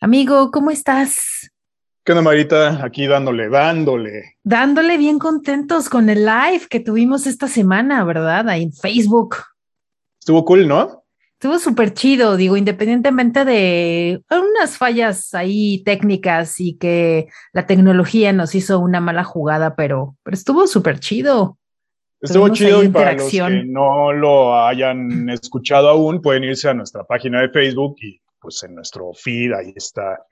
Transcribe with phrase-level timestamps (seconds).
[0.00, 1.50] Amigo, ¿cómo estás?
[2.04, 2.84] ¿Qué onda, Marita?
[2.84, 4.36] Aquí dándole, dándole.
[4.44, 8.48] Dándole bien contentos con el live que tuvimos esta semana, ¿verdad?
[8.48, 9.34] Ahí en Facebook.
[10.20, 11.02] Estuvo cool, ¿no?
[11.32, 18.54] Estuvo súper chido, digo, independientemente de unas fallas ahí técnicas y que la tecnología nos
[18.54, 21.58] hizo una mala jugada, pero, pero estuvo súper chido.
[22.20, 27.02] Estuvo chido y para los que no lo hayan escuchado aún, pueden irse a nuestra
[27.02, 30.24] página de Facebook y pues en nuestro feed, ahí está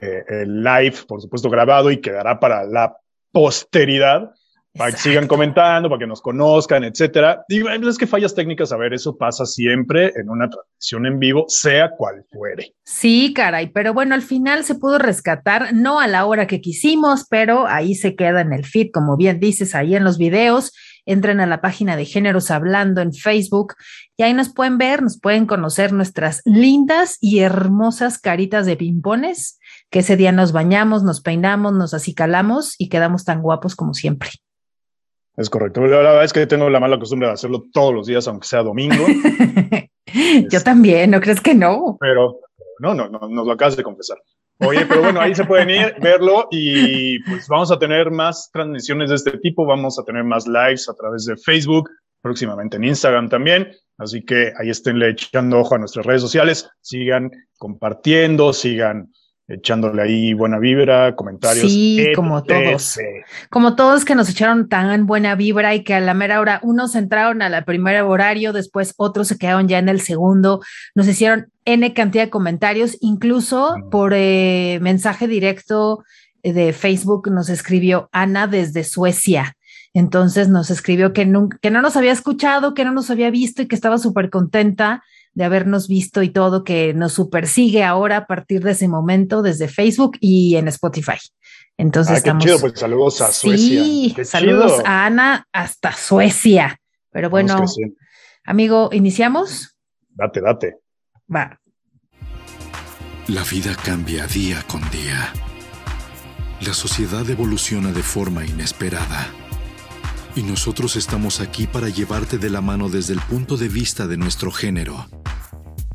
[0.00, 2.96] eh, el live, por supuesto grabado y quedará para la
[3.30, 4.30] posteridad,
[4.74, 7.44] para que sigan comentando, para que nos conozcan, etcétera.
[7.48, 11.44] Y es que fallas técnicas, a ver, eso pasa siempre en una transmisión en vivo,
[11.48, 12.74] sea cual fuere.
[12.84, 17.26] Sí, caray, pero bueno, al final se pudo rescatar, no a la hora que quisimos,
[17.28, 20.72] pero ahí se queda en el feed, como bien dices, ahí en los videos
[21.06, 23.74] entren a la página de Géneros Hablando en Facebook
[24.16, 29.58] y ahí nos pueden ver, nos pueden conocer nuestras lindas y hermosas caritas de pimpones,
[29.90, 34.30] que ese día nos bañamos, nos peinamos, nos acicalamos y quedamos tan guapos como siempre.
[35.36, 35.80] Es correcto.
[35.82, 38.62] La verdad es que tengo la mala costumbre de hacerlo todos los días, aunque sea
[38.62, 39.04] domingo.
[40.50, 41.96] Yo también, ¿no crees que no?
[42.00, 42.40] Pero
[42.80, 44.18] no, no, no, nos lo acabas de confesar.
[44.66, 49.10] Oye, pero bueno, ahí se pueden ir, verlo y pues vamos a tener más transmisiones
[49.10, 53.28] de este tipo, vamos a tener más lives a través de Facebook, próximamente en Instagram
[53.28, 53.72] también.
[53.98, 59.12] Así que ahí estén echando ojo a nuestras redes sociales, sigan compartiendo, sigan
[59.52, 61.70] echándole ahí buena vibra, comentarios.
[61.70, 62.98] Sí, como todos.
[63.50, 66.94] Como todos que nos echaron tan buena vibra y que a la mera hora unos
[66.94, 70.60] entraron a la primera horario, después otros se quedaron ya en el segundo,
[70.94, 76.02] nos hicieron N cantidad de comentarios, incluso por eh, mensaje directo
[76.42, 79.56] de Facebook nos escribió Ana desde Suecia.
[79.94, 81.30] Entonces nos escribió que,
[81.60, 85.02] que no nos había escuchado, que no nos había visto y que estaba súper contenta
[85.34, 89.68] de habernos visto y todo, que nos supersigue ahora a partir de ese momento desde
[89.68, 91.18] Facebook y en Spotify.
[91.78, 92.44] Entonces ah, estamos.
[92.44, 93.82] chido, pues saludos a Suecia.
[93.82, 96.78] Sí, saludos a Ana hasta Suecia.
[97.10, 97.64] Pero bueno,
[98.44, 99.76] amigo, ¿iniciamos?
[100.10, 100.76] Date, date.
[101.34, 101.58] Va.
[103.28, 105.32] La vida cambia día con día.
[106.60, 109.32] La sociedad evoluciona de forma inesperada
[110.34, 114.16] y nosotros estamos aquí para llevarte de la mano desde el punto de vista de
[114.16, 115.06] nuestro género.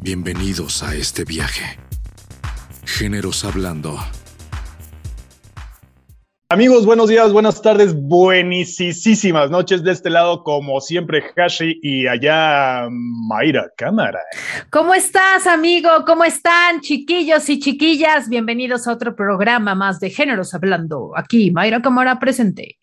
[0.01, 1.79] Bienvenidos a este viaje.
[2.85, 3.97] Géneros Hablando.
[6.49, 12.87] Amigos, buenos días, buenas tardes, buenísimas noches de este lado, como siempre, Hashi y allá
[12.89, 14.19] Mayra Cámara.
[14.69, 15.89] ¿Cómo estás, amigo?
[16.05, 18.29] ¿Cómo están, chiquillos y chiquillas?
[18.29, 21.11] Bienvenidos a otro programa más de Géneros Hablando.
[21.17, 22.77] Aquí, Mayra Cámara presente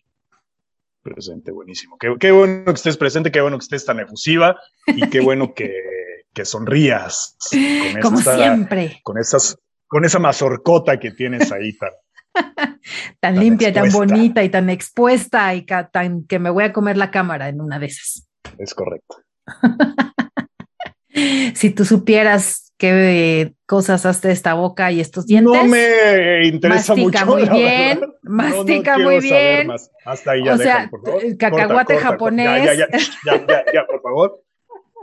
[1.05, 1.97] presente, buenísimo.
[1.97, 5.71] Qué, bueno que estés presente, qué bueno que estés tan efusiva y qué bueno que,
[6.43, 7.37] sonrías.
[8.01, 8.99] Como siempre.
[9.03, 9.57] Con, esas,
[9.87, 11.91] con esa mazorcota que tienes ahí tan,
[13.19, 17.11] tan, limpia, tan bonita y tan expuesta y tan que me voy a comer la
[17.11, 18.27] cámara en una de esas.
[18.57, 19.21] Es correcto.
[21.53, 25.53] si tú supieras qué cosas hace esta boca y estos dientes.
[25.53, 27.45] No me interesa mastica mucho.
[27.45, 29.71] Muy bien, mastica muy bien.
[30.05, 31.23] Hasta ahí ya, o sea, por favor.
[31.23, 32.65] el cacahuate japonés.
[32.65, 32.87] Ya, ya,
[33.25, 34.45] ya, ya, ya, por favor.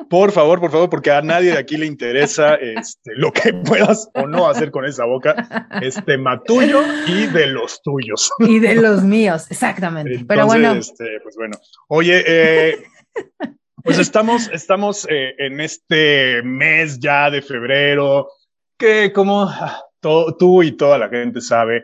[0.09, 4.09] Por favor, por favor, porque a nadie de aquí le interesa este, lo que puedas
[4.15, 5.69] o no hacer con esa boca.
[5.81, 8.31] Es tema tuyo y de los tuyos.
[8.39, 10.25] Y de los míos, exactamente.
[10.27, 10.73] Pero bueno.
[10.73, 11.57] Este, pues bueno.
[11.89, 12.83] Oye, eh,
[13.85, 18.29] pues estamos, estamos eh, en este mes ya de febrero,
[18.77, 21.83] que como ah, tú y toda la gente sabe,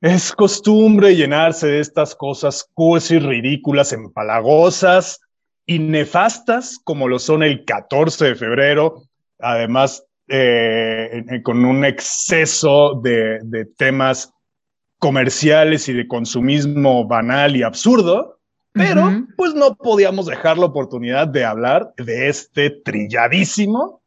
[0.00, 5.20] es costumbre llenarse de estas cosas cursi, ridículas, empalagosas
[5.66, 9.02] y nefastas, como lo son el 14 de febrero,
[9.40, 14.32] además eh, con un exceso de, de temas
[14.98, 18.37] comerciales y de consumismo banal y absurdo.
[18.78, 24.00] Pero, pues no podíamos dejar la oportunidad de hablar de este trilladísimo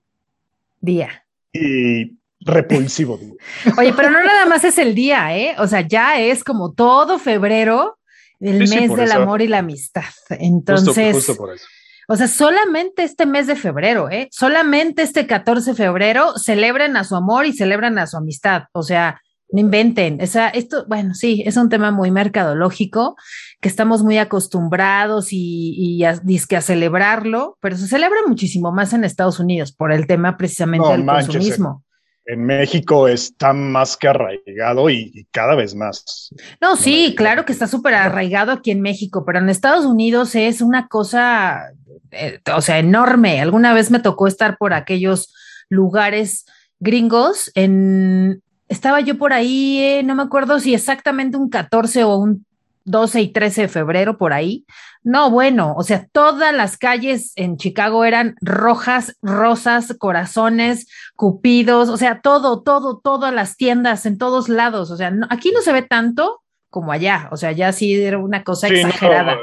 [0.80, 1.26] día.
[1.54, 3.34] Y repulsivo día.
[3.78, 5.56] Oye, pero no nada más es el día, ¿eh?
[5.60, 7.98] O sea, ya es como todo febrero,
[8.40, 10.04] el mes del amor y la amistad.
[10.30, 11.66] Entonces, justo, por eso.
[12.08, 14.28] O sea, solamente este mes de febrero, ¿eh?
[14.32, 18.64] Solamente este 14 de febrero celebran a su amor y celebran a su amistad.
[18.74, 20.22] O sea, no inventen.
[20.22, 23.16] Esa, esto, bueno, sí, es un tema muy mercadológico,
[23.60, 29.40] que estamos muy acostumbrados y, a, a celebrarlo, pero se celebra muchísimo más en Estados
[29.40, 31.84] Unidos por el tema precisamente del consumismo.
[32.26, 36.30] En, México está más que arraigado y, cada vez más.
[36.62, 40.62] No, sí, claro que está súper arraigado aquí en México, pero en Estados Unidos es
[40.62, 41.74] una cosa,
[42.12, 43.42] eh, o sea, enorme.
[43.42, 45.34] Alguna vez me tocó estar por aquellos
[45.68, 46.46] lugares
[46.80, 52.16] gringos en, estaba yo por ahí, eh, no me acuerdo si exactamente un 14 o
[52.16, 52.46] un
[52.86, 54.66] 12 y 13 de febrero por ahí.
[55.04, 61.98] No, bueno, o sea, todas las calles en Chicago eran rojas, rosas, corazones, cupidos, o
[61.98, 64.90] sea, todo, todo, todas las tiendas en todos lados.
[64.90, 68.44] O sea, aquí no se ve tanto como allá, o sea, ya sí era una
[68.46, 69.38] cosa exagerada.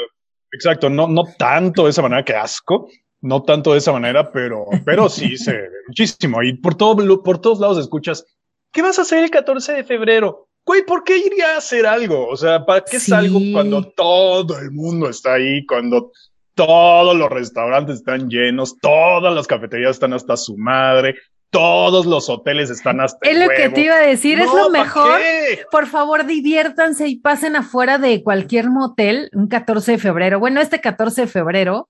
[0.51, 2.89] exacto, no, no tanto de esa manera, que asco,
[3.21, 6.43] no tanto de esa manera, pero, pero sí se ve muchísimo.
[6.43, 8.25] Y por, todo, por todos lados escuchas,
[8.79, 10.47] ¿qué vas a hacer el 14 de febrero?
[10.65, 12.29] Güey, ¿por qué iría a hacer algo?
[12.29, 16.13] O sea, ¿para qué salgo cuando todo el mundo está ahí, cuando
[16.55, 21.17] todos los restaurantes están llenos, todas las cafeterías están hasta su madre,
[21.51, 23.29] todos los hoteles están hasta.
[23.29, 25.21] Es lo que te iba a decir, es lo mejor.
[25.73, 30.39] Por favor, diviértanse y pasen afuera de cualquier motel un 14 de febrero.
[30.39, 31.89] Bueno, este 14 de febrero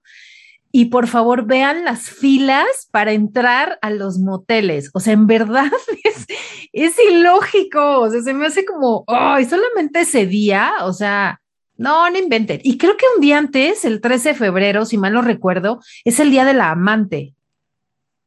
[0.70, 4.90] y por favor vean las filas para entrar a los moteles.
[4.94, 5.70] O sea, en verdad
[6.04, 6.26] es,
[6.72, 8.00] es ilógico.
[8.00, 10.72] O sea, se me hace como, ay, solamente ese día.
[10.82, 11.40] O sea,
[11.76, 12.60] no, no inventen.
[12.62, 16.20] Y creo que un día antes, el 13 de febrero, si mal no recuerdo, es
[16.20, 17.34] el día de la amante.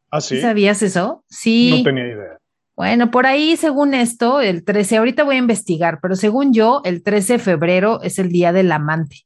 [0.09, 0.41] ¿Ah, sí?
[0.41, 1.23] ¿Sabías eso?
[1.29, 1.77] Sí.
[1.77, 2.37] No tenía idea.
[2.75, 7.03] Bueno, por ahí, según esto, el 13, ahorita voy a investigar, pero según yo, el
[7.03, 9.25] 13 de febrero es el día del amante.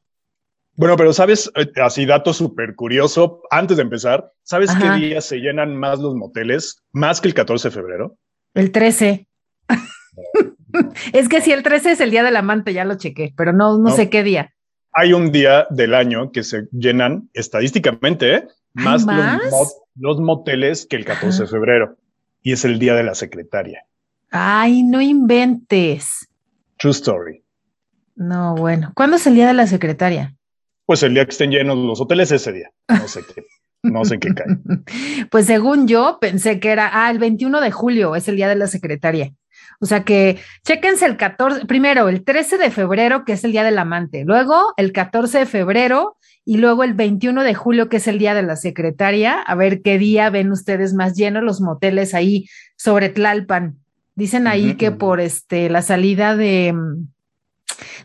[0.77, 5.37] Bueno, pero sabes, eh, así dato súper curioso, antes de empezar, ¿sabes qué día se
[5.37, 6.83] llenan más los moteles?
[6.91, 8.17] Más que el 14 de febrero.
[8.53, 9.27] El 13.
[11.13, 13.77] es que si el 13 es el día del amante, ya lo chequé, pero no,
[13.77, 14.53] no, sé qué día.
[14.91, 18.47] Hay un día del año que se llenan estadísticamente ¿eh?
[18.73, 19.05] más,
[19.95, 21.97] Los, moteles que el 14 de febrero.
[22.41, 23.85] Y es el día de la secretaria.
[24.29, 26.27] Ay, no inventes.
[26.77, 27.43] True story.
[28.15, 28.91] No, bueno.
[28.93, 30.34] ¿Cuándo es el día de la secretaria?
[30.85, 32.69] Pues el día que estén llenos los hoteles ese día.
[32.89, 33.43] No sé qué.
[33.83, 34.57] No sé qué cae.
[35.29, 38.55] Pues según yo pensé que era, ah, el 21 de julio es el día de
[38.55, 39.31] la secretaria.
[39.79, 43.63] O sea que chéquense el 14, primero el 13 de febrero, que es el día
[43.63, 48.07] del amante, luego el 14 de febrero y luego el 21 de julio, que es
[48.07, 49.41] el día de la secretaria.
[49.41, 52.47] A ver qué día ven ustedes más llenos los moteles ahí
[52.77, 53.77] sobre Tlalpan.
[54.15, 57.07] Dicen ahí que por este la salida de mm,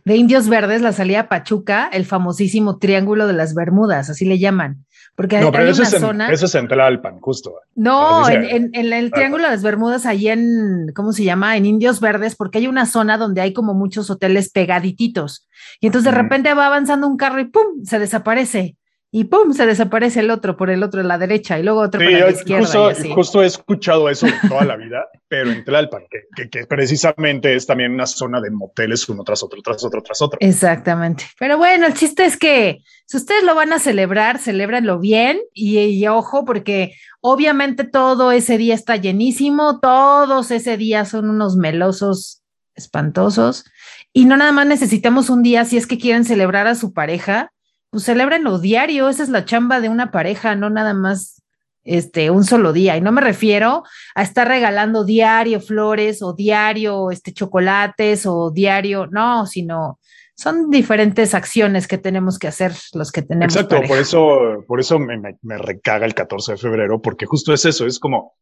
[0.04, 4.38] de Indios Verdes, la salida a Pachuca, el famosísimo Triángulo de las Bermudas, así le
[4.38, 4.84] llaman.
[5.14, 6.32] Porque no, pero hay eso, una es zona...
[6.32, 7.54] eso es en Tlalpan, justo.
[7.74, 11.56] No, en, el Triángulo de las Bermudas, ahí en, ¿cómo se llama?
[11.56, 15.46] En Indios Verdes, porque hay una zona donde hay como muchos hoteles pegadititos.
[15.80, 17.84] Y entonces de repente va avanzando un carro y ¡pum!
[17.84, 18.76] se desaparece
[19.12, 19.52] y ¡pum!
[19.52, 22.30] se desaparece el otro por el otro de la derecha y luego otro por la
[22.30, 22.64] izquierda.
[22.64, 26.04] Justo, justo, he escuchado eso toda la vida, pero en Tlalpan,
[26.36, 30.22] que, que, precisamente es también una zona de moteles uno tras otro, tras otro, tras
[30.22, 30.38] otro.
[30.40, 31.24] Exactamente.
[31.40, 36.06] Pero bueno, el chiste es que si ustedes lo van a celebrar, celebrenlo bien y,
[36.06, 42.42] ojo, porque obviamente todo ese día está llenísimo, todos ese día son unos melosos
[42.76, 43.64] espantosos
[44.12, 47.52] y no nada más necesitamos un día si es que quieren celebrar a su pareja
[47.90, 51.42] pues celebrenlo diario, esa es la chamba de una pareja, no nada más
[51.82, 52.96] este un solo día.
[52.96, 53.82] Y no me refiero
[54.14, 59.98] a estar regalando diario flores o diario este chocolates o diario, no, sino
[60.34, 63.54] son diferentes acciones que tenemos que hacer los que tenemos.
[63.54, 67.66] Exacto, por eso, por eso me, me, recaga el 14 de febrero, porque justo es
[67.66, 68.34] eso, es como,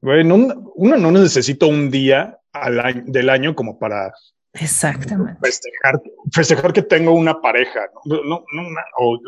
[0.00, 4.14] bueno, uno no necesita un día al del año como para
[4.54, 5.38] Exactamente.
[5.42, 8.22] Festejar, festejar que tengo una pareja, ¿no?
[8.22, 8.68] no, no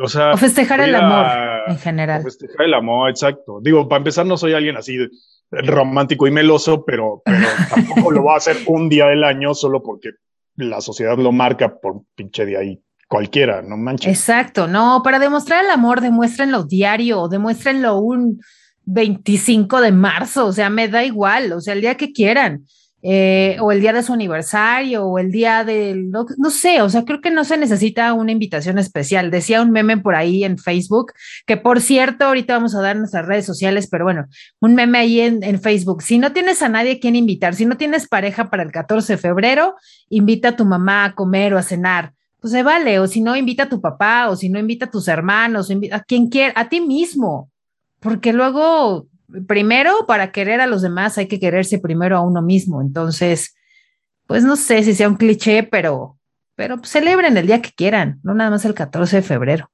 [0.02, 1.26] o, sea, o festejar el amor
[1.66, 2.22] en general.
[2.22, 3.58] festejar el amor, exacto.
[3.62, 4.98] Digo, para empezar, no soy alguien así
[5.50, 7.38] romántico y meloso, pero, pero
[7.74, 10.10] tampoco lo voy a hacer un día del año solo porque
[10.56, 14.10] la sociedad lo marca por pinche día ahí cualquiera, no manches.
[14.10, 18.40] Exacto, no, para demostrar el amor, demuéstrenlo diario, demuéstrenlo un
[18.86, 22.66] 25 de marzo, o sea, me da igual, o sea, el día que quieran
[23.06, 26.88] eh, o el día de su aniversario, o el día del, no, no, sé, o
[26.88, 29.30] sea, creo que no se necesita una invitación especial.
[29.30, 31.12] Decía un meme por ahí en Facebook,
[31.44, 34.24] que por cierto, ahorita vamos a dar nuestras redes sociales, pero bueno,
[34.58, 36.00] un meme ahí en, en Facebook.
[36.02, 39.12] Si no tienes a nadie a quien invitar, si no tienes pareja para el 14
[39.12, 39.74] de febrero,
[40.08, 42.14] invita a tu mamá a comer o a cenar.
[42.40, 44.90] Pues se vale, o si no, invita a tu papá, o si no, invita a
[44.90, 47.50] tus hermanos, a quien quiera, a ti mismo,
[48.00, 49.08] porque luego
[49.46, 52.80] primero, para querer a los demás hay que quererse primero a uno mismo.
[52.80, 53.54] Entonces,
[54.26, 56.18] pues no sé si sea un cliché, pero,
[56.54, 59.70] pero celebren el día que quieran, no nada más el 14 de febrero.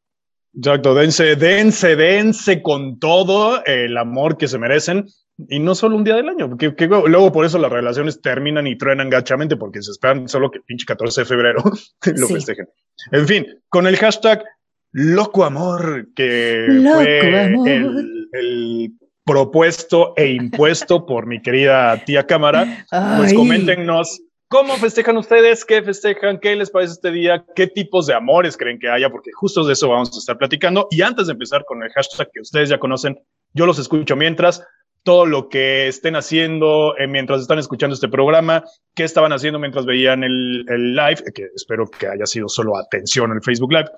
[0.55, 5.07] Exacto, dense, dense, dense con todo el amor que se merecen
[5.49, 8.77] y no solo un día del año, que, luego por eso las relaciones terminan y
[8.77, 11.63] truenan gachamente porque se esperan solo que el pinche 14 de febrero
[12.17, 12.69] lo festejen.
[13.13, 14.45] En fin, con el hashtag
[14.93, 17.19] loco amor, que fue
[17.67, 18.93] El, el
[19.31, 22.85] propuesto e impuesto por mi querida tía Cámara.
[23.17, 28.15] Pues coméntenos cómo festejan ustedes, qué festejan, qué les parece este día, qué tipos de
[28.15, 30.89] amores creen que haya, porque justo de eso vamos a estar platicando.
[30.91, 33.21] Y antes de empezar con el hashtag que ustedes ya conocen,
[33.55, 34.67] yo los escucho mientras
[35.05, 38.65] todo lo que estén haciendo eh, mientras están escuchando este programa,
[38.97, 43.31] qué estaban haciendo mientras veían el, el live, que espero que haya sido solo atención
[43.31, 43.91] al Facebook Live.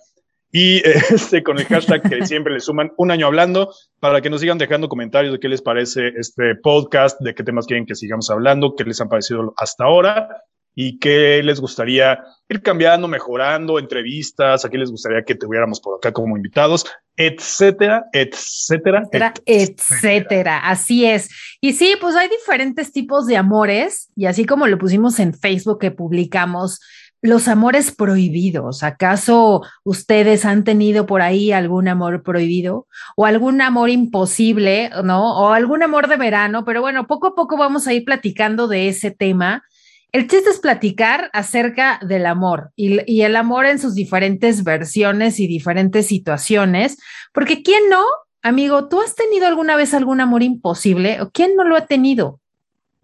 [0.53, 4.43] Y este, con el hashtag que siempre le suman un año hablando, para que nos
[4.43, 8.31] sigan dejando comentarios de qué les parece este podcast, de qué temas quieren que sigamos
[8.31, 10.29] hablando, qué les han parecido hasta ahora
[10.75, 15.97] y qué les gustaría ir cambiando, mejorando, entrevistas, a qué les gustaría que tuviéramos por
[15.97, 20.59] acá como invitados, etcétera, etcétera, etcétera, etcétera.
[20.69, 21.29] Así es.
[21.61, 25.79] Y sí, pues hay diferentes tipos de amores y así como lo pusimos en Facebook
[25.79, 26.81] que publicamos
[27.23, 28.83] los amores prohibidos.
[28.83, 35.39] ¿Acaso ustedes han tenido por ahí algún amor prohibido o algún amor imposible, no?
[35.39, 38.89] O algún amor de verano, pero bueno, poco a poco vamos a ir platicando de
[38.89, 39.63] ese tema.
[40.11, 45.39] El chiste es platicar acerca del amor y, y el amor en sus diferentes versiones
[45.39, 46.99] y diferentes situaciones,
[47.33, 48.03] porque ¿quién no?
[48.43, 52.41] Amigo, ¿tú has tenido alguna vez algún amor imposible o quién no lo ha tenido?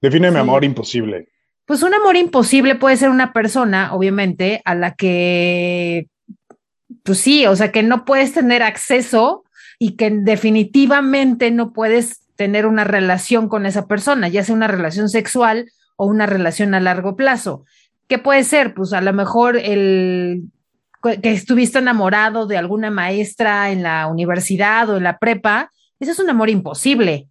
[0.02, 1.28] Defíneme amor imposible.
[1.68, 6.08] Pues un amor imposible puede ser una persona, obviamente, a la que,
[7.02, 9.44] pues sí, o sea, que no puedes tener acceso
[9.78, 15.10] y que definitivamente no puedes tener una relación con esa persona, ya sea una relación
[15.10, 17.66] sexual o una relación a largo plazo.
[18.06, 18.72] ¿Qué puede ser?
[18.72, 20.44] Pues a lo mejor el
[21.02, 25.70] que estuviste enamorado de alguna maestra en la universidad o en la prepa,
[26.00, 27.28] eso es un amor imposible.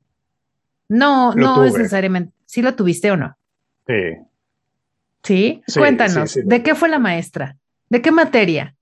[0.90, 2.34] No, no es necesariamente.
[2.46, 3.36] ¿Sí lo tuviste o no?
[3.88, 4.27] Sí.
[5.28, 5.62] ¿Sí?
[5.76, 7.58] Cuéntanos, ¿de qué fue la maestra?
[7.90, 8.74] ¿De qué materia?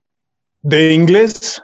[0.62, 1.60] De inglés.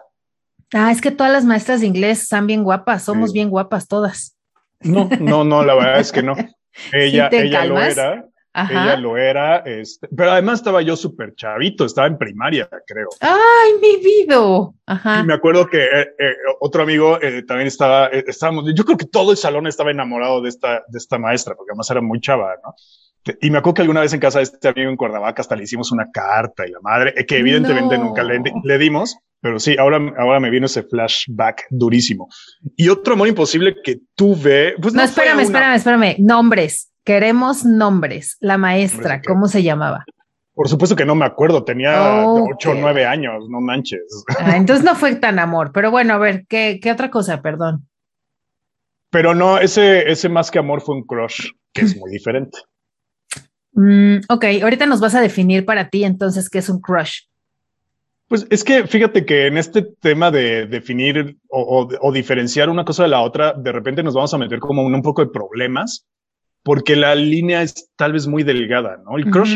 [0.73, 4.37] Ah, es que todas las maestras de inglés están bien guapas, somos bien guapas todas.
[4.81, 6.35] No, no, no, la verdad es que no.
[6.93, 8.27] Ella, ella lo era.
[8.55, 13.09] Ella lo era, este, pero además estaba yo súper chavito, estaba en primaria, creo.
[13.21, 14.41] ¡Ay, mi vida!
[14.85, 15.21] Ajá.
[15.21, 19.07] Y me acuerdo que eh, eh, otro amigo eh, también estaba, estábamos, yo creo que
[19.07, 22.57] todo el salón estaba enamorado de esta, de esta maestra, porque además era muy chava,
[22.62, 22.75] ¿no?
[23.41, 25.64] Y me acuerdo que alguna vez en casa de este amigo en Cuernavaca hasta le
[25.64, 30.00] hicimos una carta y la madre, que evidentemente nunca le, le, dimos, pero sí, ahora,
[30.19, 32.29] ahora me vino ese flashback durísimo.
[32.76, 34.75] Y otro amor imposible que tuve.
[34.81, 36.17] Pues no, espérame, espérame, espérame.
[36.19, 36.91] Nombres.
[37.05, 38.37] Queremos nombres.
[38.41, 40.05] La maestra, ¿cómo se llamaba?
[40.55, 44.02] Por supuesto que no me acuerdo, tenía ocho o nueve años, no manches.
[44.38, 47.41] Ah, entonces no fue tan amor, pero bueno, a ver, ¿qué, qué otra cosa?
[47.41, 47.88] Perdón.
[49.11, 52.59] Pero no, ese, ese más que amor fue un crush, que es muy diferente.
[53.73, 57.23] Mm, ok, ahorita nos vas a definir para ti entonces qué es un crush.
[58.29, 63.11] Pues es que fíjate que en este tema de definir o, diferenciar una cosa de
[63.11, 66.07] la otra, de repente nos vamos a meter como un, un, poco de problemas,
[66.62, 69.19] porque la línea es tal vez muy delgada, ¿no?
[69.19, 69.55] El crush,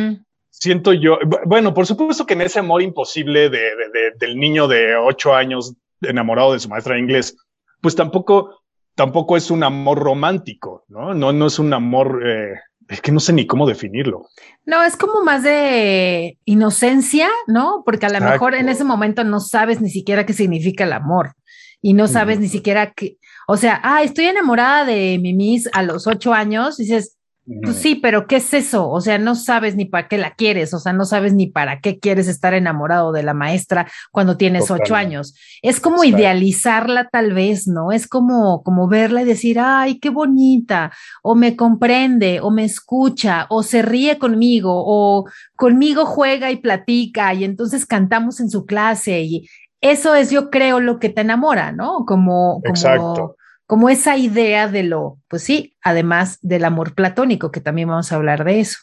[0.50, 3.70] siento yo, bueno, por supuesto que en ese amor imposible de,
[4.18, 7.36] del niño de ocho años enamorado de su maestra de inglés,
[7.80, 8.62] pues tampoco,
[8.94, 11.14] tampoco es un amor romántico, ¿no?
[11.14, 12.54] No, no es un amor eh,
[12.88, 14.28] es que no sé ni cómo definirlo.
[14.64, 17.82] No, es como más de inocencia, ¿no?
[17.84, 21.34] Porque a lo mejor en ese momento no sabes ni siquiera qué significa el amor
[21.82, 25.82] y no sabes ni siquiera qué, o sea, ah, estoy enamorada de mi Miss a
[25.82, 27.15] los ocho años, y dices,
[27.62, 28.90] pues sí, pero ¿qué es eso?
[28.90, 31.80] O sea, no sabes ni para qué la quieres, o sea, no sabes ni para
[31.80, 35.34] qué quieres estar enamorado de la maestra cuando tienes ocho años.
[35.62, 37.92] Es como idealizarla tal vez, ¿no?
[37.92, 40.90] Es como, como verla y decir, ay, qué bonita,
[41.22, 47.32] o me comprende, o me escucha, o se ríe conmigo, o conmigo juega y platica,
[47.32, 49.48] y entonces cantamos en su clase, y
[49.80, 52.04] eso es, yo creo, lo que te enamora, ¿no?
[52.06, 53.36] Como, como
[53.66, 58.16] como esa idea de lo, pues sí, además del amor platónico, que también vamos a
[58.16, 58.78] hablar de eso.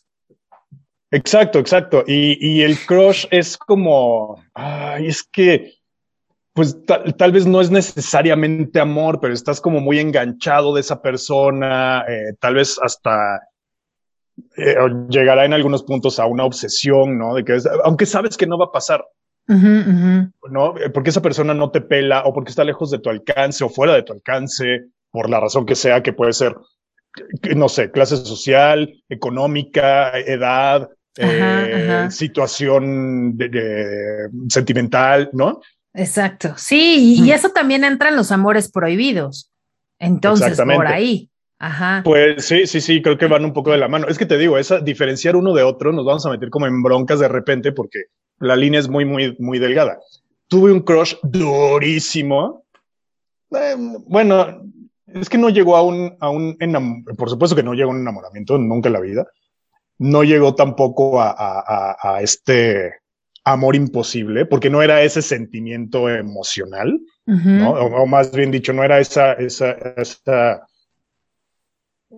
[1.11, 2.03] Exacto, exacto.
[2.07, 5.75] Y, el crush es como, ay, es que,
[6.53, 12.03] pues tal, vez no es necesariamente amor, pero estás como muy enganchado de esa persona,
[12.07, 13.41] eh, tal vez hasta
[14.57, 14.75] eh,
[15.07, 17.35] llegará en algunos puntos a una obsesión, ¿no?
[17.35, 19.05] De que, aunque sabes que no va a pasar,
[19.47, 20.77] ¿no?
[20.77, 23.69] Eh, porque esa persona no te pela o porque está lejos de tu alcance o
[23.69, 26.55] fuera de tu alcance, por la razón que sea, que puede ser,
[27.55, 33.37] no sé, clase social, económica, edad, eh, situación
[34.49, 35.61] sentimental, ¿no?
[35.93, 39.51] Exacto, sí, y, eso también entra en los amores prohibidos.
[39.99, 41.29] Entonces, por ahí.
[41.59, 42.01] Ajá.
[42.03, 44.07] Pues sí, sí, sí, creo que van un poco de la mano.
[44.07, 46.83] Es que te digo, esa diferenciar uno de otro, nos vamos a meter como en
[46.83, 48.05] broncas de repente porque
[48.43, 49.99] la línea es muy, muy, muy delgada.
[50.47, 52.65] Tuve un crush durísimo.
[53.51, 54.63] Eh, bueno,
[55.07, 56.57] es que no llegó a un, a un
[57.17, 59.27] por supuesto que no llegó a un enamoramiento nunca en la vida,
[59.99, 62.93] no llegó tampoco a, a, a este
[63.43, 67.71] amor imposible, porque no era ese sentimiento emocional, ¿no?
[67.71, 70.65] O, más bien dicho, no era esa, esa, esa,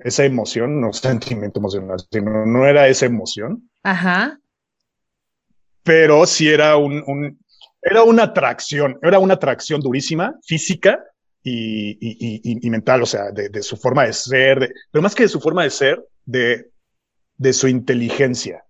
[0.04, 3.70] esa emoción, no sentimiento emocional, sino no era esa emoción.
[3.84, 4.40] Ajá.
[5.86, 7.40] Pero sí era un, un
[7.82, 11.00] era una atracción, era una atracción durísima, física
[11.44, 15.24] y, y, y, mental, o sea, de, de su forma de ser, pero más que
[15.24, 16.72] de su forma de ser, de,
[17.38, 18.66] de su inteligencia.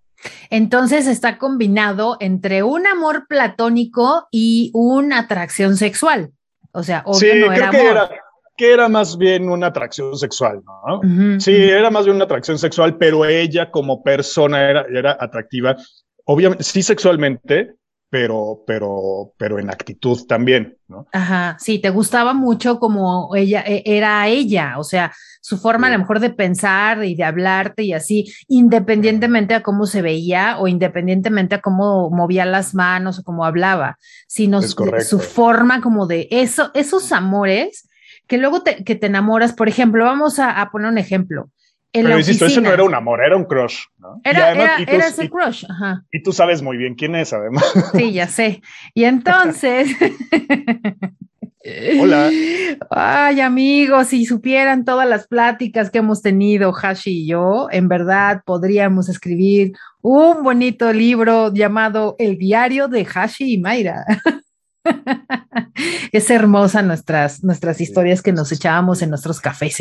[0.50, 6.32] Entonces está combinado entre un amor platónico y una atracción sexual.
[6.74, 8.10] O sea, obvio no era que Era,
[8.58, 11.40] que era más bien una atracción sexual, ¿no?
[11.40, 15.78] sí, era más bien una atracción sexual, pero ella como persona era, era atractiva,
[16.26, 17.76] obviamente, sí sexualmente,
[18.10, 21.08] pero, pero, pero en actitud también, ¿no?
[21.12, 25.90] Ajá, sí, te gustaba mucho como ella e, era ella, o sea, su forma a
[25.90, 30.68] lo mejor de pensar y de hablarte y así, independientemente a cómo se veía o
[30.68, 36.72] independientemente a cómo movía las manos o cómo hablaba, sino su, forma como de eso,
[36.74, 37.90] esos amores
[38.28, 41.50] que luego te, que te enamoras, por ejemplo, vamos a poner un ejemplo
[42.04, 44.20] pero insisto, eso no era un amor, era un crush, ¿no?
[44.24, 46.04] Era, era, ese crush, ajá.
[46.12, 47.64] Y tú sabes muy bien quién es, además.
[47.94, 48.62] Sí, ya sé.
[48.94, 49.90] Y entonces.
[52.00, 52.30] Hola.
[52.92, 58.44] Ay, amigos, si supieran todas las pláticas que hemos tenido, Hashi y yo, en verdad
[58.46, 59.72] podríamos escribir
[60.02, 64.06] un bonito libro llamado El diario de Hashi y Mayra.
[66.12, 69.80] es hermosa nuestras, nuestras historias que nos echábamos en nuestros cafés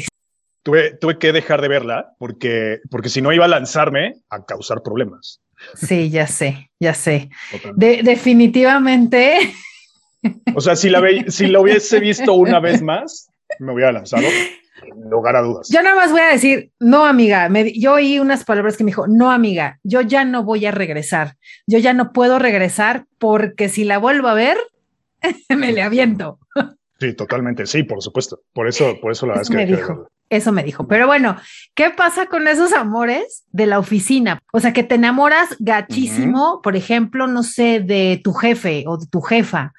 [0.64, 4.82] tuve, tuve que dejar de verla porque, porque si no iba a lanzarme a causar
[4.82, 5.40] problemas.
[5.74, 7.30] Sí, ya sé, ya sé.
[7.76, 9.54] definitivamente.
[10.54, 13.28] O sea, si la, si la hubiese visto una vez más,
[13.58, 14.26] me hubiera lanzado,
[14.80, 15.68] sin lugar a dudas.
[15.70, 17.48] Yo nada más voy a decir, no, amiga.
[17.48, 20.70] Me, yo oí unas palabras que me dijo, no, amiga, yo ya no voy a
[20.70, 21.36] regresar.
[21.66, 24.56] Yo ya no puedo regresar porque si la vuelvo a ver,
[25.50, 26.38] me le aviento.
[27.00, 28.40] Sí, totalmente, sí, por supuesto.
[28.52, 29.56] Por eso, por eso la verdad es que.
[29.56, 30.08] Me dijo.
[30.36, 30.88] Eso me dijo.
[30.88, 31.36] Pero bueno,
[31.74, 34.40] ¿qué pasa con esos amores de la oficina?
[34.52, 39.06] O sea, que te enamoras gachísimo, por ejemplo, no sé, de tu jefe o de
[39.06, 39.72] tu jefa,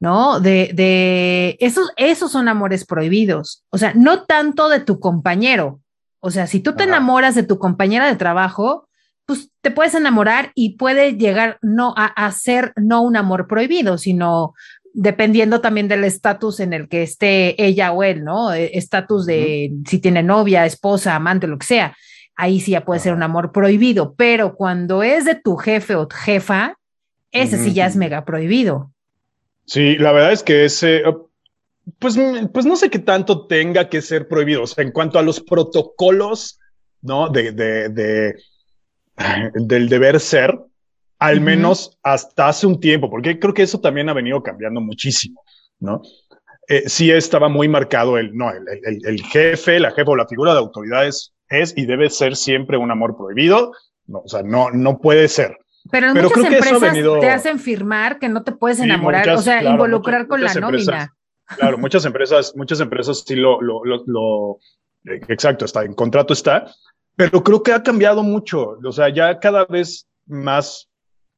[0.00, 0.40] ¿no?
[0.40, 3.64] De, de esos, esos son amores prohibidos.
[3.70, 5.80] O sea, no tanto de tu compañero.
[6.18, 8.88] O sea, si tú te enamoras de tu compañera de trabajo,
[9.26, 13.96] pues te puedes enamorar y puede llegar no a, a ser no un amor prohibido,
[13.96, 14.54] sino
[14.94, 18.52] dependiendo también del estatus en el que esté ella o él, ¿no?
[18.52, 21.96] E, estatus de si tiene novia, esposa, amante, lo que sea.
[22.36, 26.08] Ahí sí ya puede ser un amor prohibido, pero cuando es de tu jefe o
[26.08, 26.78] jefa,
[27.32, 28.92] ese sí ya es mega prohibido.
[29.66, 31.02] Sí, la verdad es que ese,
[31.98, 32.18] pues,
[32.52, 34.62] pues no sé qué tanto tenga que ser prohibido.
[34.62, 36.58] O sea, en cuanto a los protocolos,
[37.02, 37.28] ¿no?
[37.28, 38.34] De, de, de
[39.54, 40.58] del deber ser,
[41.20, 45.42] al menos hasta hace un tiempo, porque creo que eso también ha venido cambiando muchísimo,
[45.78, 46.00] ¿no?
[46.66, 50.60] Eh, sí estaba muy marcado el, no, el, jefe, la jefa o la figura de
[50.60, 53.72] autoridades es y debe ser siempre un amor prohibido,
[54.06, 55.58] no, o sea, no, no puede ser.
[55.90, 60.26] Pero en muchas empresas te hacen firmar que no te puedes enamorar, o sea, involucrar
[60.26, 61.14] con la nómina.
[61.56, 64.58] Claro, muchas empresas, muchas empresas sí lo, lo, lo, lo,
[65.12, 66.72] eh, exacto, está en contrato está,
[67.16, 70.89] pero creo que ha cambiado mucho, o sea, ya cada vez más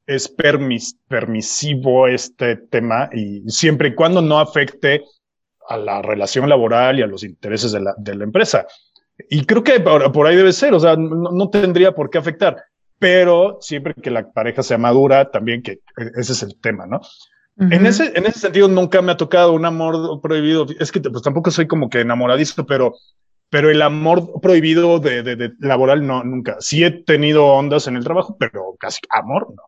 [0.07, 5.05] es permis, permisivo este tema y siempre y cuando no afecte
[5.69, 8.67] a la relación laboral y a los intereses de la, de la empresa.
[9.29, 12.57] Y creo que por, ahí debe ser, o sea, no, tendría por qué afectar,
[12.99, 15.81] pero siempre que la pareja sea madura, también que
[16.17, 17.01] ese es el tema, ¿no?
[17.59, 20.67] en, ese, en ese sentido, nunca me ha tocado un amor prohibido.
[20.81, 22.95] Es que pues tampoco soy como que enamoradizo, pero,
[23.51, 26.57] pero el amor prohibido de, de, de laboral no, nunca.
[26.61, 29.63] Sí he tenido ondas en el trabajo, pero casi amor no.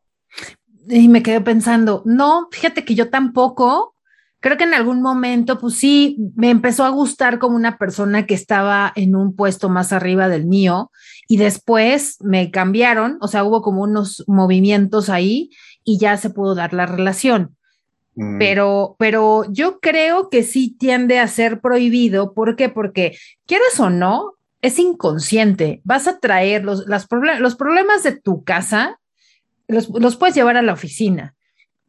[0.89, 3.95] Y me quedé pensando, no, fíjate que yo tampoco.
[4.41, 8.35] Creo que en algún momento, pues sí, me empezó a gustar como una persona que
[8.35, 10.91] estaba en un puesto más arriba del mío
[11.27, 15.51] y después me cambiaron, o sea, hubo como unos movimientos ahí
[15.83, 17.57] y ya se pudo dar la relación.
[18.17, 18.39] Mm.
[18.39, 22.35] Pero, pero yo creo que sí tiende a ser prohibido.
[22.35, 22.69] ¿Por qué?
[22.69, 23.17] Porque,
[23.47, 25.81] quieres o no, es inconsciente.
[25.85, 29.01] Vas a traer los, los problemas de tu casa
[29.69, 31.35] los, puedes llevar a la oficina.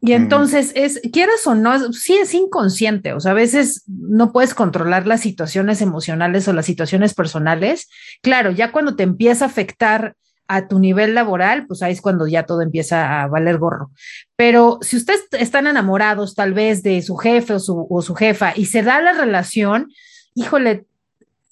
[0.01, 4.53] Y entonces es, quieras o no, sí es inconsciente, o sea, a veces no puedes
[4.53, 7.89] controlar las situaciones emocionales o las situaciones personales.
[8.21, 10.15] Claro, ya cuando te empieza a afectar
[10.47, 13.89] a tu nivel laboral, pues ahí es cuando ya todo empieza a valer gorro.
[14.35, 18.53] Pero si ustedes están enamorados tal vez de su jefe o su, o su jefa
[18.55, 19.91] y se da la relación,
[20.35, 20.85] híjole,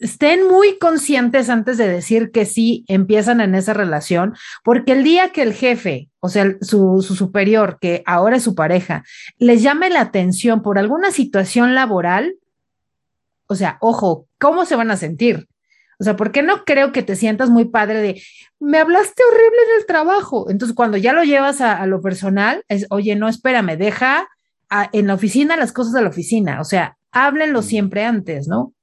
[0.04, 5.30] estén muy conscientes antes de decir que sí empiezan en esa relación, porque el día
[5.30, 9.04] que el jefe, o sea, su, su, superior, que ahora es su pareja,
[9.38, 12.36] les llame la atención por alguna situación laboral,
[13.48, 15.48] o sea, ojo, ¿cómo se van a sentir?
[16.00, 18.22] O sea, ¿por qué no creo que te sientas muy padre de,
[18.60, 20.50] me hablaste horrible en el trabajo?
[20.50, 24.28] Entonces, cuando ya lo llevas a, lo personal, es, oye, no, espérame, deja
[24.92, 26.60] en la oficina las cosas de la oficina.
[26.60, 28.74] O sea, háblenlo siempre antes, ¿no?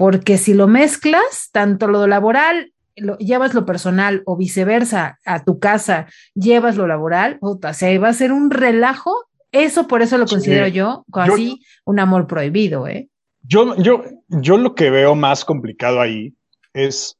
[0.00, 5.58] Porque si lo mezclas, tanto lo laboral, lo, llevas lo personal o viceversa a tu
[5.58, 9.14] casa, llevas lo laboral, puta, se va a ser un relajo.
[9.52, 13.10] Eso por eso lo considero yo, así un amor prohibido, ¿eh?
[13.42, 16.34] Yo, yo, yo lo que veo más complicado ahí
[16.72, 17.18] es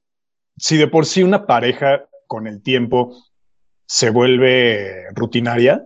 [0.56, 3.14] si de por sí una pareja con el tiempo
[3.84, 5.82] se vuelve rutinaria.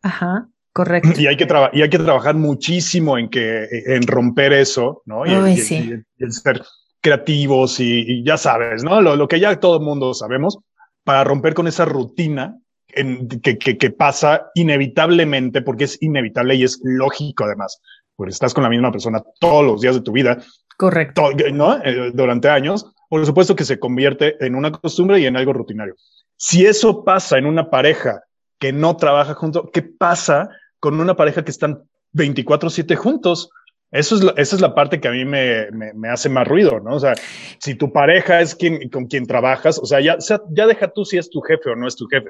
[0.00, 1.20] Ajá, correcto.
[1.20, 5.26] Y hay que, y hay que trabajar muchísimo en, que, en romper eso, ¿no?
[5.26, 6.62] Y, el ser
[7.00, 9.00] creativos y, ya sabes, ¿no?
[9.00, 10.58] Lo, lo, que ya todo el mundo sabemos,
[11.04, 12.56] para romper con esa rutina
[12.88, 17.80] en, que, que, que, pasa inevitablemente, porque es inevitable y es lógico además,
[18.14, 20.38] porque estás con la misma persona todos los días de tu vida.
[20.76, 21.30] Correcto.
[21.52, 21.76] ¿no?
[21.84, 25.96] Eh, durante años por supuesto que se convierte en una costumbre y en algo rutinario.
[26.36, 28.22] Si eso pasa en una pareja
[28.58, 31.82] que no trabaja junto, ¿qué pasa con una pareja que están
[32.14, 33.50] 24/7 juntos?
[33.90, 36.94] Eso es, esa es la parte que a mí me, me, hace más ruido, ¿no?
[36.94, 37.14] O sea,
[37.58, 41.16] si tu pareja es quien, con quien trabajas, o sea, ya, ya deja tú si
[41.16, 42.28] es tu jefe o no es tu jefe,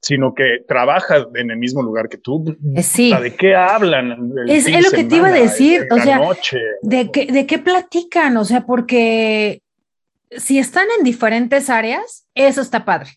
[0.00, 2.56] sino que trabaja en el mismo lugar que tú.
[2.74, 3.14] Eh, sí.
[3.14, 4.32] ¿De qué hablan?
[4.48, 6.20] Es, es, lo que te iba a decir, o sea,
[6.82, 9.62] de, qué, de qué platican, o sea, porque
[10.36, 13.10] si están en diferentes áreas, eso está padre.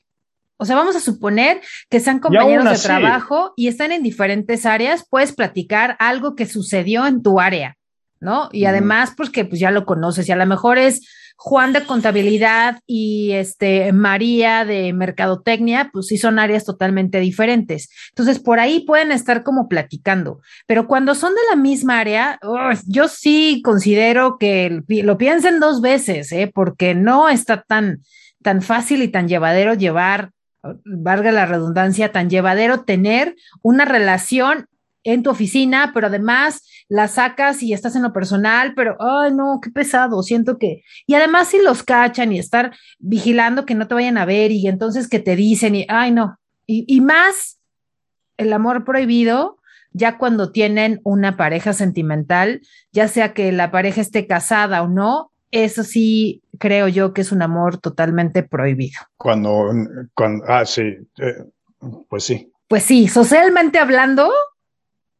[0.57, 5.05] O sea, vamos a suponer que sean compañeros de trabajo y están en diferentes áreas,
[5.09, 7.77] puedes platicar algo que sucedió en tu área,
[8.21, 8.49] ¿no?
[8.51, 11.01] Y además, pues que pues ya lo conoces y a lo mejor es
[11.37, 17.89] Juan de contabilidad y este María de mercadotecnia, pues sí son áreas totalmente diferentes.
[18.11, 22.39] Entonces, por ahí pueden estar como platicando, pero cuando son de la misma área,
[22.87, 26.49] yo sí considero que lo piensen dos veces, ¿eh?
[26.53, 27.99] porque no está tan,
[28.41, 30.31] tan fácil y tan llevadero llevar,
[30.83, 34.67] valga la redundancia, tan llevadero tener una relación
[35.03, 39.59] en tu oficina, pero además la sacas y estás en lo personal, pero, ay, no,
[39.61, 43.93] qué pesado, siento que, y además si los cachan y estar vigilando que no te
[43.93, 47.59] vayan a ver y entonces que te dicen, y, ay, no, y, y más
[48.37, 49.57] el amor prohibido,
[49.91, 55.31] ya cuando tienen una pareja sentimental, ya sea que la pareja esté casada o no,
[55.51, 58.99] eso sí creo yo que es un amor totalmente prohibido.
[59.17, 59.71] Cuando,
[60.13, 61.45] cuando ah, sí, eh,
[62.09, 62.51] pues sí.
[62.67, 64.31] Pues sí, socialmente hablando,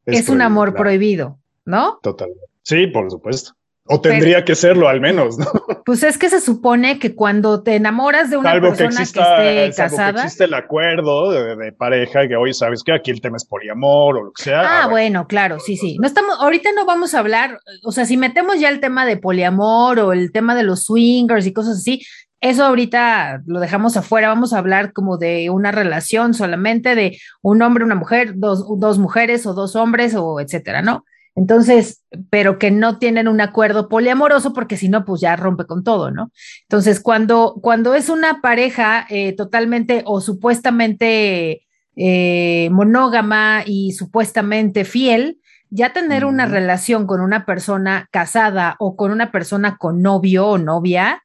[0.05, 1.99] es, un amor prohibido, ¿no?
[2.01, 2.29] Total.
[2.63, 3.53] Sí, por supuesto.
[3.87, 5.45] O tendría que serlo al menos, ¿no?
[5.85, 10.13] Pues es que se supone que cuando te enamoras de una persona que, esté casada.
[10.13, 14.17] Que existe el acuerdo de, pareja que hoy sabes que aquí el tema es poliamor
[14.17, 14.61] o lo que sea.
[14.61, 15.27] Ah, ah bueno.
[15.27, 15.97] claro, sí, sí.
[15.99, 19.17] No estamos, ahorita no vamos a hablar, o sea, si metemos ya el tema de
[19.17, 22.01] poliamor o el tema de los swingers y cosas así,
[22.41, 27.61] eso ahorita lo dejamos afuera, vamos a hablar como de una relación solamente de un
[27.61, 31.05] hombre, una mujer, dos, dos mujeres o dos hombres o etcétera, ¿no?
[31.35, 35.83] Entonces, pero que no tienen un acuerdo poliamoroso porque si no, pues ya rompe con
[35.83, 36.31] todo, ¿no?
[36.61, 41.67] Entonces, cuando, cuando es una pareja eh, totalmente o supuestamente
[41.97, 49.11] eh, monógama y supuestamente fiel, ya tener una relación con una persona casada o con
[49.11, 51.21] una persona con novio o novia,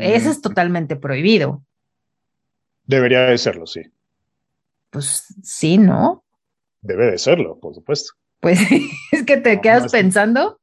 [0.00, 1.62] eso es totalmente prohibido.
[2.84, 3.82] Debería de serlo, sí.
[4.90, 6.24] Pues sí, ¿no?
[6.80, 8.14] Debe de serlo, por supuesto.
[8.46, 8.60] Pues
[9.10, 10.60] es que te quedas pensando.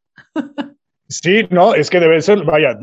[1.10, 2.80] Sí, no, es que debe ser, vaya,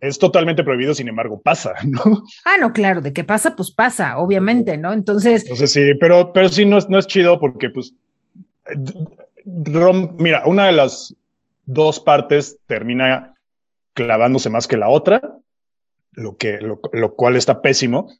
[0.00, 2.24] es totalmente prohibido, sin embargo, pasa, ¿no?
[2.44, 4.92] Ah, no, claro, de qué pasa, pues pasa, obviamente, ¿no?
[4.92, 5.44] Entonces.
[5.44, 7.94] Entonces sí, pero, pero sí no es, no es chido porque, pues,
[10.18, 11.14] mira, una de las
[11.64, 13.36] dos partes termina
[13.94, 15.22] clavándose más que la otra
[16.10, 18.12] lo, que, lo, cual está pésimo.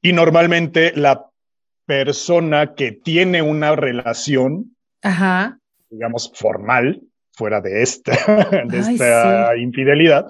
[0.00, 1.26] Y normalmente la
[1.86, 4.75] persona que tiene una relación,
[5.90, 7.00] digamos, formal,
[7.32, 8.12] fuera de esta,
[8.64, 10.26] de esta infidelidad,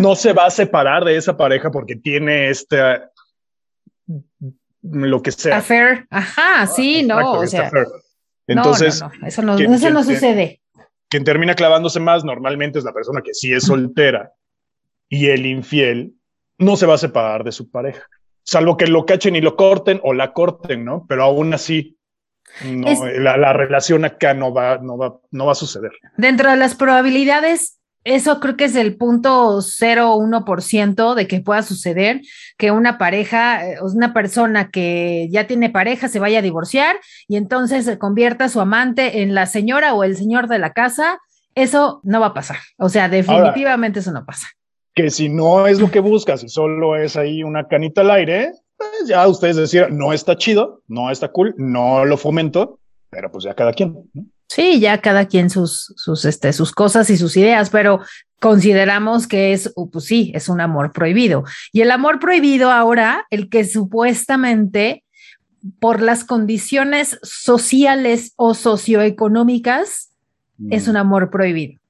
[0.00, 3.10] no se va a separar de esa pareja porque tiene esta,
[4.82, 5.58] lo que sea.
[5.58, 7.70] Affair, ajá, sí, no, o sea.
[8.46, 10.62] Entonces, eso no, eso no sucede.
[11.08, 14.32] Quien termina clavándose más normalmente es la persona que sí es soltera
[15.08, 16.14] y el infiel
[16.58, 18.06] no se va a separar de su pareja,
[18.42, 21.06] salvo que lo cachen y lo corten o la corten, ¿no?
[21.08, 21.97] Pero aún así,
[22.64, 25.92] no, la, relación acá no va, no, va, no va a suceder.
[26.16, 32.22] Dentro de las probabilidades eso creo que es el punto 0,1% de que pueda suceder
[32.56, 37.36] que una pareja, eh, una persona que ya tiene pareja se vaya a divorciar y
[37.36, 41.18] entonces se convierta su amante en la señora o el señor de la casa.
[41.54, 42.58] Eso no va a pasar.
[42.78, 44.46] O sea, definitivamente eso no pasa.
[44.94, 48.52] Que si no es lo que buscas, si solo es ahí una canita al aire,
[48.78, 52.78] pues ya ustedes decir, no está chido, no está cool, no lo fomento,
[53.10, 53.96] pero pues ya cada quien.
[54.48, 58.00] Sí, ya cada quien sus, sus, este, sus cosas y sus ideas, pero
[58.40, 61.44] consideramos que es, uh, pues sí, es un amor prohibido.
[61.72, 65.04] Y el amor prohibido ahora, el que supuestamente
[65.80, 70.10] por las condiciones sociales o socioeconómicas,
[70.70, 70.90] es mm.
[70.90, 71.80] un amor prohibido.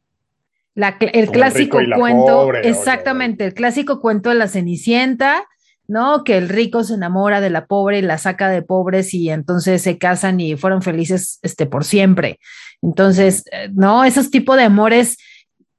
[0.75, 5.45] el clásico cuento, exactamente, el clásico cuento de la Cenicienta,
[5.89, 6.23] ¿no?
[6.23, 9.83] Que el rico se enamora de la pobre y la saca de pobres y entonces
[9.83, 12.39] se casan y fueron felices este, por siempre.
[12.83, 14.05] Entonces, eh, ¿no?
[14.05, 15.17] Esos tipos de amores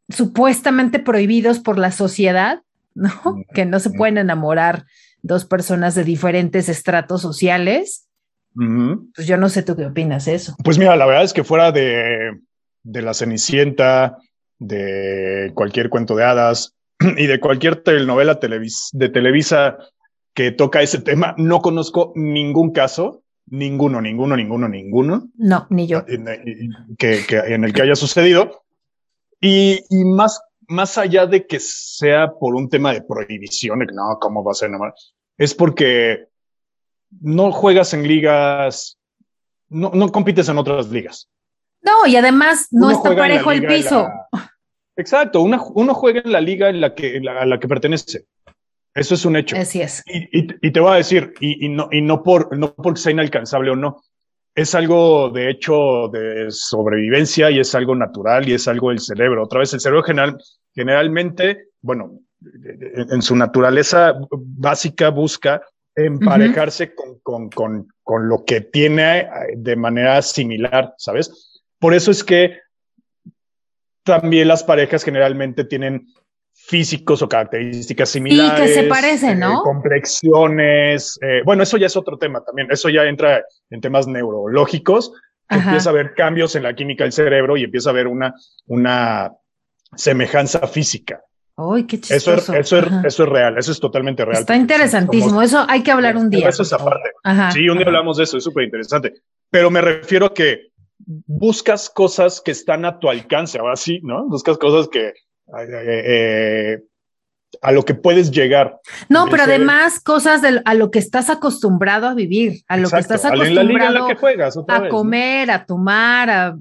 [0.09, 2.61] supuestamente prohibidos por la sociedad,
[2.95, 3.43] ¿no?
[3.53, 4.85] Que no se pueden enamorar
[5.21, 8.07] dos personas de diferentes estratos sociales.
[9.15, 10.55] Pues yo no sé tú qué opinas de eso.
[10.63, 12.37] Pues mira, la verdad es que fuera de,
[12.83, 14.17] de la Cenicienta,
[14.57, 16.73] de cualquier cuento de hadas
[17.17, 19.77] y de cualquier telenovela de Televisa
[20.33, 21.35] que toca ese tema.
[21.37, 25.29] No conozco ningún caso, ninguno, ninguno, ninguno, ninguno.
[25.35, 26.05] No, ni yo.
[26.05, 28.63] Que, en el que haya sucedido.
[29.41, 34.51] Y, más, más allá de que sea por un tema de prohibición, no, ¿cómo va
[34.51, 34.71] a ser?
[35.37, 36.27] Es porque
[37.21, 38.99] no juegas en ligas,
[39.69, 41.29] no, no compites en otras ligas.
[41.81, 44.09] No, y además no está parejo el piso.
[44.97, 48.25] exacto, uno juega en la liga en la que, a la que pertenece.
[48.99, 49.55] Eso es un hecho.
[49.55, 50.03] Así es.
[50.05, 53.75] Y, te voy a decir, y, no, y no, por, no porque sea inalcanzable o
[53.75, 54.03] no,
[54.53, 59.43] es algo de hecho de sobrevivencia y es algo natural y es algo del cerebro.
[59.43, 60.37] Otra vez, el cerebro general,
[60.75, 65.61] generalmente, bueno, en, su naturaleza básica busca
[65.95, 71.61] emparejarse con, con, con, con, lo que tiene eh, de manera similar, ¿sabes?
[71.79, 72.59] Por eso es que
[74.03, 76.07] también las parejas generalmente tienen
[76.69, 78.59] físicos o características similares.
[78.59, 79.63] Y que se parecen, eh, ¿no?
[79.63, 81.17] complexiones.
[81.21, 82.67] Eh, bueno, eso ya es otro tema también.
[82.71, 85.11] Eso ya entra en temas neurológicos.
[85.49, 88.35] empieza a haber cambios en la química del cerebro y empieza a haber una,
[88.67, 89.31] una
[89.95, 91.21] semejanza física.
[91.57, 92.35] ¡Ay, qué chistoso!
[92.35, 94.41] Eso es, eso, es, eso es real, eso es totalmente real.
[94.41, 96.47] Está interesantísimo, eso hay que hablar un día.
[96.47, 97.09] Eso es aparte.
[97.51, 99.15] sí, un día hablamos de eso, es súper interesante.
[99.49, 104.27] Pero me refiero a que buscas cosas que están a tu alcance, ahora sí, ¿no?
[104.27, 105.13] Buscas cosas que,
[105.57, 106.79] eh,
[107.61, 108.79] a lo que puedes llegar.
[109.09, 112.99] No, pero además cosas de, a lo que estás acostumbrado a vivir, a lo que
[112.99, 114.07] estás acostumbrado
[114.67, 116.57] a comer, a tomar, a,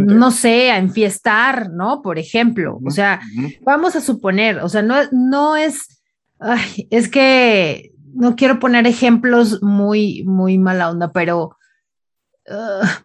[0.00, 2.02] no sé, a enfiestar, ¿no?
[2.02, 3.20] Por ejemplo, o sea,
[3.60, 6.02] vamos a suponer, o sea, no, no es,
[6.90, 11.56] es que no quiero poner ejemplos muy, muy mala onda, pero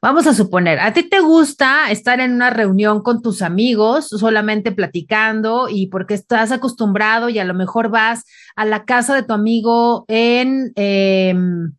[0.02, 4.72] vamos a suponer, a ti te gusta estar en una reunión con tus amigos, solamente
[4.72, 9.34] platicando y porque estás acostumbrado y a lo mejor vas a la casa de tu
[9.34, 11.74] amigo en em,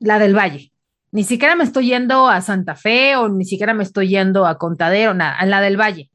[0.00, 0.72] la del Valle.
[1.10, 4.58] Ni siquiera me estoy yendo a Santa Fe o ni siquiera me estoy yendo a
[4.58, 6.10] Contadero, nada, en la del Valle.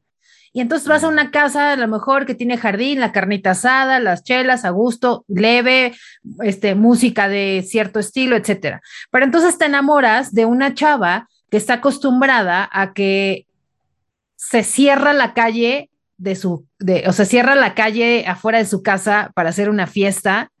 [0.56, 3.98] Y entonces vas a una casa, a lo mejor que tiene jardín, la carnita asada,
[3.98, 5.94] las chelas a gusto, leve,
[6.44, 8.80] este, música de cierto estilo, etcétera.
[9.10, 13.48] Pero entonces te enamoras de una chava que está acostumbrada a que
[14.36, 18.80] se cierra la calle de su, de, o se cierra la calle afuera de su
[18.80, 20.52] casa para hacer una fiesta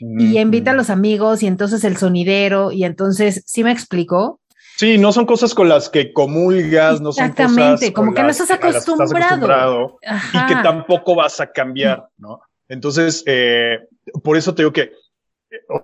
[0.00, 4.40] y invita a los amigos y entonces el sonidero y entonces, ¿sí me explico?
[4.78, 7.50] Sí, no son cosas con las que comulgas, no son cosas.
[7.50, 9.98] Exactamente, como que no estás acostumbrado.
[10.32, 12.40] y que tampoco vas a cambiar, ¿no?
[12.68, 13.80] Entonces, eh,
[14.22, 14.92] por eso te digo que,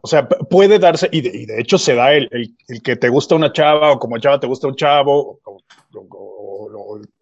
[0.00, 2.28] o sea, puede darse, y de, hecho se da el,
[2.68, 5.60] el, que te gusta una chava o como chava te gusta un chavo, o,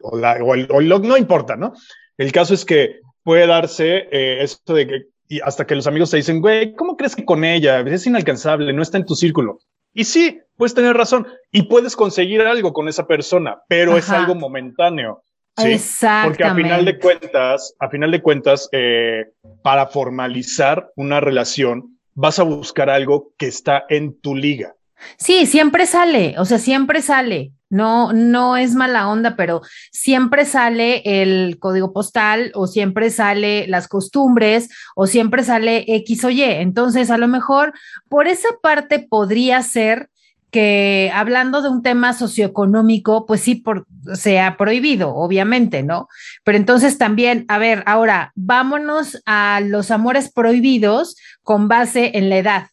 [0.02, 1.72] o, no importa, ¿no?
[2.18, 6.10] El caso es que puede darse eh, esto de que, y hasta que los amigos
[6.10, 7.80] te dicen, güey, ¿cómo crees que con ella?
[7.80, 9.60] Es inalcanzable, no está en tu círculo.
[9.94, 14.34] Y sí, puedes tener razón y puedes conseguir algo con esa persona, pero es algo
[14.34, 15.22] momentáneo.
[15.56, 15.78] ¿sí?
[16.24, 19.26] Porque a final de cuentas, a final de cuentas, eh,
[19.62, 24.74] para formalizar una relación, vas a buscar algo que está en tu liga.
[25.16, 27.52] Sí, siempre sale, o sea, siempre sale.
[27.70, 33.88] No, no es mala onda, pero siempre sale el código postal o siempre sale las
[33.88, 36.42] costumbres o siempre sale X o Y.
[36.42, 37.72] Entonces, a lo mejor
[38.10, 40.10] por esa parte podría ser
[40.52, 46.08] que hablando de un tema socioeconómico, pues sí, por, sea prohibido, obviamente, ¿no?
[46.44, 52.36] Pero entonces también, a ver, ahora vámonos a los amores prohibidos con base en la
[52.36, 52.66] edad.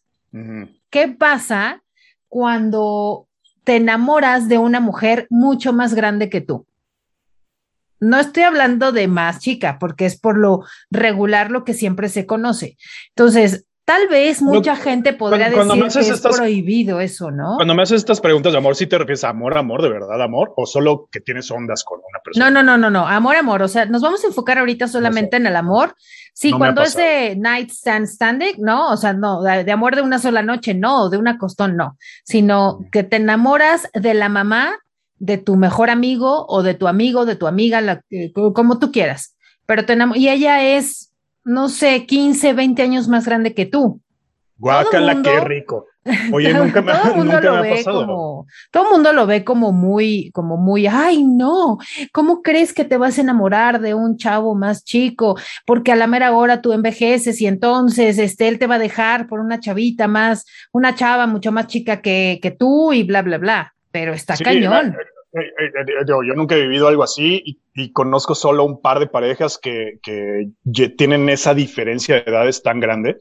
[0.90, 1.82] ¿Qué pasa
[2.30, 3.28] cuando
[3.64, 6.66] te enamoras de una mujer mucho más grande que tú?
[8.00, 12.24] No estoy hablando de más chica, porque es por lo regular lo que siempre se
[12.24, 12.78] conoce.
[13.10, 17.56] Entonces, Tal vez mucha gente podría decir que es prohibido eso, ¿no?
[17.56, 20.22] Cuando me haces estas preguntas de amor, ¿sí te refieres a amor, amor, de verdad,
[20.22, 20.52] amor?
[20.56, 22.50] ¿O solo que tienes ondas con una persona?
[22.52, 23.62] No, no, no, no, no, amor, amor.
[23.62, 25.96] O sea, nos vamos a enfocar ahorita solamente en el amor.
[26.34, 28.92] Sí, cuando es de night stand standing, ¿no?
[28.92, 31.96] O sea, no, de, amor de una sola noche, no, de una costón, no.
[32.22, 34.78] Sino que te enamoras de la mamá
[35.18, 38.04] de tu mejor amigo o de tu amigo, de tu amiga, la,
[38.54, 39.36] como tú quieras.
[39.66, 41.09] Pero te y ella es
[41.44, 44.00] no sé, 15, 20 años más grande que tú.
[44.58, 45.86] Guácala, qué rico.
[46.32, 48.06] Oye, nunca me, todo nunca lo ve pasado.
[48.06, 51.78] Como, todo el mundo lo ve como muy, como muy, ay, no,
[52.12, 55.38] ¿cómo crees que te vas a enamorar de un chavo más chico?
[55.66, 59.26] Porque a la mera hora tú envejeces y entonces este, él te va a dejar
[59.26, 63.38] por una chavita más, una chava mucho más chica que, que tú y bla, bla,
[63.38, 63.74] bla.
[63.90, 64.96] Pero está cañón.
[65.32, 67.42] Yo, nunca he vivido algo así
[67.74, 70.00] y, conozco solo un par de parejas que,
[70.96, 73.16] tienen esa diferencia de edades tan grande.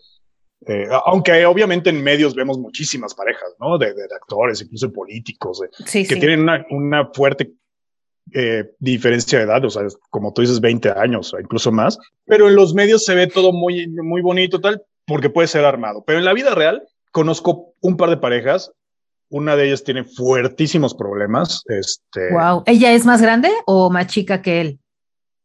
[1.05, 3.77] aunque obviamente en medios vemos muchísimas parejas, ¿no?
[3.77, 7.51] De, actores, incluso políticos, que tienen una, fuerte
[8.79, 11.97] diferencia de edad, o sea, como tú dices, 20 años o incluso más.
[12.25, 16.03] Pero en los medios se ve todo muy, muy bonito, tal, porque puede ser armado.
[16.05, 18.71] Pero en la vida real conozco un par de parejas
[19.29, 21.63] una de ellas tiene fuertísimos problemas.
[21.67, 22.63] Este, wow.
[22.65, 24.79] ¿Ella es más grande o más chica que él?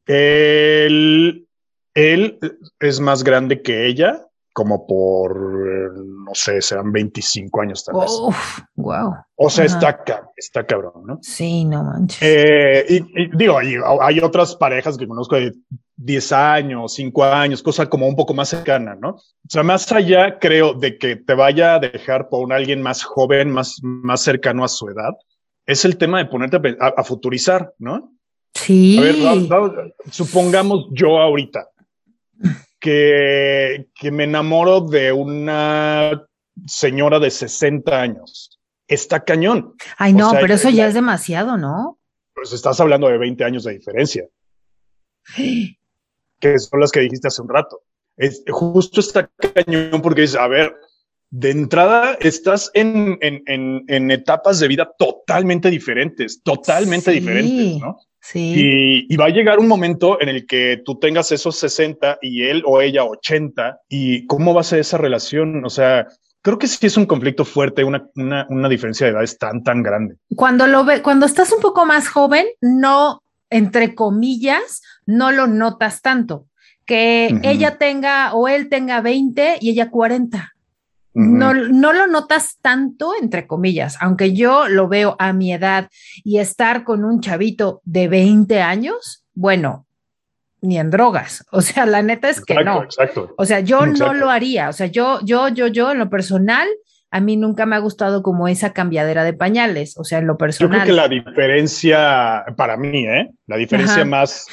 [0.06, 1.46] Él,
[1.94, 2.38] él
[2.80, 5.36] es más grande que ella, como por,
[5.98, 8.12] no sé, serán 25 años tal vez.
[8.76, 9.12] wow.
[9.34, 10.00] O sea, está,
[10.36, 11.18] está cabrón, ¿no?
[11.22, 12.20] Sí, no manches.
[12.22, 15.52] Eh, y, digo, hay, hay, otras parejas que conozco de
[15.96, 19.10] 10 años, 5 años, cosa como un poco más cercana, ¿no?
[19.10, 23.50] O sea, más allá, creo, de que te vaya a dejar por alguien más joven,
[23.50, 25.14] más, más cercano a su edad,
[25.66, 28.12] es el tema de ponerte a, futurizar, ¿no?
[28.54, 28.98] Sí.
[28.98, 31.68] A ver, supongamos yo ahorita
[32.84, 36.22] que, que me enamoro de una
[36.66, 38.60] señora de 60 años.
[38.86, 39.74] Está cañón.
[39.96, 41.98] Ay, no, pero eso ya es demasiado, ¿no?
[42.34, 44.28] Pues estás hablando de 20 años de diferencia.
[45.34, 47.80] que son las que dijiste hace un rato.
[48.18, 50.76] Es, justo está cañón porque dices, a ver,
[51.30, 57.98] de entrada estás en, en, en, etapas de vida totalmente diferentes, totalmente diferentes, ¿no?
[58.24, 59.04] Sí.
[59.06, 62.62] Y, va a llegar un momento en el que tú tengas esos 60 y él
[62.64, 65.62] o ella 80 y cómo va a ser esa relación.
[65.62, 66.06] O sea,
[66.40, 69.82] creo que sí es un conflicto fuerte, una, una, una diferencia de edades tan, tan
[69.82, 70.16] grande.
[70.34, 76.00] Cuando lo ve, cuando estás un poco más joven, no, entre comillas, no lo notas
[76.00, 76.46] tanto.
[76.86, 80.53] Que ella tenga o él tenga 20 y ella 40
[81.14, 85.88] no, no lo notas tanto, entre comillas, aunque yo lo veo a mi edad
[86.24, 89.86] y estar con un chavito de 20 años, bueno,
[90.60, 91.46] ni en drogas.
[91.52, 92.82] O sea, la neta es que no.
[92.82, 93.32] Exacto.
[93.38, 94.68] O sea, yo no lo haría.
[94.68, 96.66] O sea, yo, yo, yo, yo, en lo personal,
[97.10, 99.96] a mí nunca me ha gustado como esa cambiadera de pañales.
[99.96, 100.80] O sea, en lo personal.
[100.80, 103.30] Yo creo que la diferencia, para mí, ¿eh?
[103.46, 104.46] La diferencia más,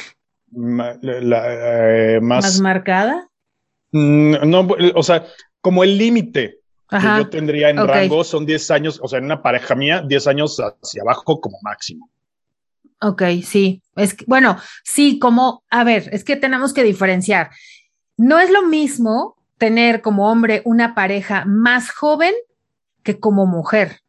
[0.53, 2.43] eh, más.
[2.45, 3.27] ¿Más marcada?
[3.91, 5.25] Mm, no, o sea,
[5.61, 9.41] como el límite que yo tendría en rango son 10 años, o sea, en una
[9.41, 12.09] pareja mía, 10 años hacia abajo como máximo.
[12.99, 13.81] Ok, sí.
[13.95, 17.49] Es que, bueno, sí, como, a ver, es que tenemos que diferenciar.
[18.17, 22.33] No es lo mismo tener como hombre una pareja más joven
[23.03, 24.01] que como mujer.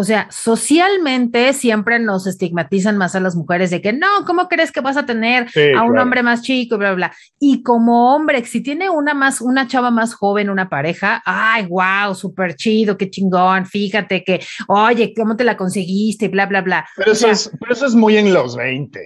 [0.00, 4.70] O sea, socialmente siempre nos estigmatizan más a las mujeres de que no, ¿cómo crees
[4.70, 8.44] que vas a tener a un hombre más chico y bla, bla, Y como hombre,
[8.44, 13.10] si tiene una más, una chava más joven, una pareja, ay, wow, súper chido, qué
[13.10, 16.28] chingón, fíjate que, oye, ¿cómo te la conseguiste?
[16.28, 16.88] Bla, bla, bla.
[16.94, 19.00] Pero, eso, es, pero eso es muy en los 20.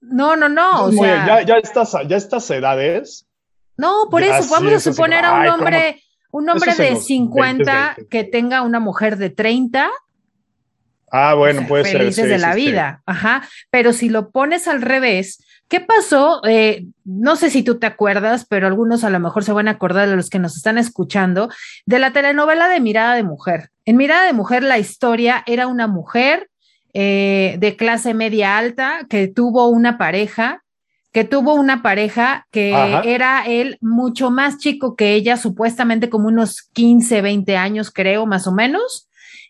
[0.00, 0.84] No, no, no.
[0.84, 3.28] O sea, ya, ya, estas, ya estas edades.
[3.76, 6.00] No, por eso, vamos a suponer a un hombre.
[6.32, 9.90] Un hombre de 50 que tenga una mujer de 30
[11.16, 11.98] Ah, bueno, puede ser.
[11.98, 13.48] Felices de la vida, ajá.
[13.70, 16.42] Pero si lo pones al revés, ¿qué pasó?
[16.44, 19.72] Eh, no sé si tú te acuerdas, pero algunos a lo mejor se van a
[19.72, 21.48] acordar de los que nos están escuchando,
[21.86, 23.70] de la telenovela de Mirada de Mujer.
[23.86, 26.50] En Mirada de Mujer la historia era una mujer
[26.92, 30.62] eh, de clase media alta que tuvo una pareja
[31.12, 36.68] que tuvo una pareja que era él mucho más chico que ella, supuestamente como unos
[36.74, 39.08] 15, 20 años, creo, más o menos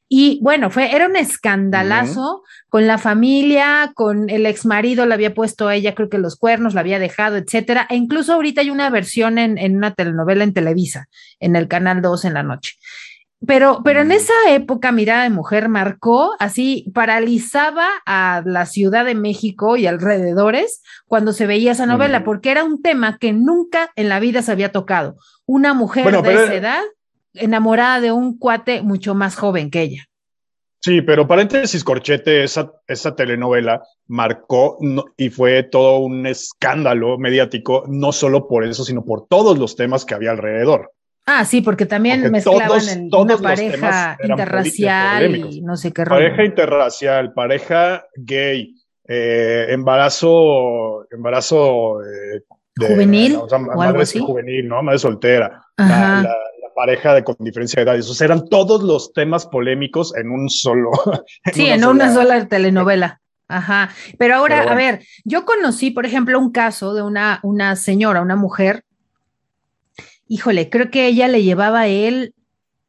[0.09, 5.35] Y bueno, fue, era un escandalazo con la familia, con el ex marido, le había
[5.35, 7.87] puesto a ella, creo que los cuernos, la había dejado, etcétera.
[7.91, 11.09] E incluso ahorita hay una versión en, en una telenovela en Televisa,
[11.41, 12.75] en el canal 2 en la noche.
[13.47, 19.15] Pero, pero en esa época, Mirada de Mujer marcó así, paralizaba a la Ciudad de
[19.15, 24.09] México y alrededores cuando se veía esa novela, porque era un tema que nunca en
[24.09, 25.17] la vida se había tocado.
[25.45, 26.83] Una mujer de esa edad
[27.39, 30.05] enamorada de un cuate mucho más joven que ella.
[30.81, 34.79] Sí, pero paréntesis corchete, esa, esa telenovela marcó
[35.17, 40.05] y fue todo un escándalo mediático, no solo por eso, sino por todos los temas
[40.05, 40.93] que había alrededor.
[41.27, 47.33] Ah, sí, porque también mezclaban en una pareja interracial y no sé qué Pareja interracial,
[47.33, 48.77] pareja gay,
[49.09, 52.43] eh, embarazo, embarazo eh,
[52.77, 54.21] juvenil o, algo así.
[54.21, 54.85] juvenil, ¿no?
[54.85, 55.65] Madre soltera.
[55.77, 56.33] La,
[56.77, 58.09] pareja de, con diferencia de edades.
[58.09, 60.93] O sea, eran todos los temas polémicos en un solo.
[61.53, 63.21] sí, en una sola telenovela.
[63.49, 63.91] Ajá.
[64.19, 68.37] Pero ahora, a ver, yo conocí, por ejemplo, un caso de una, una señora, una
[68.37, 68.85] mujer
[70.29, 72.35] híjole, creo que ella le llevaba a él,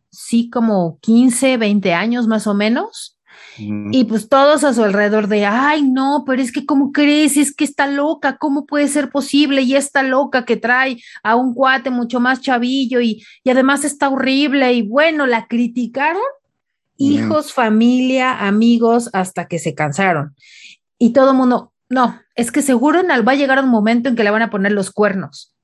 [0.09, 3.16] sí, como 15, 20 años más o menos.
[3.57, 7.37] Y pues todos a su alrededor de, ay, no, pero es que, ¿cómo crees?
[7.37, 9.63] Es que está loca, ¿cómo puede ser posible?
[9.63, 14.09] Y está loca que trae a un cuate mucho más chavillo y, y además está
[14.09, 14.73] horrible.
[14.73, 16.21] Y bueno, la criticaron,
[16.97, 20.35] hijos, familia, amigos, hasta que se cansaron.
[20.99, 24.23] Y todo el mundo, no, es que seguro va a llegar un momento en que
[24.23, 25.55] le van a poner los cuernos.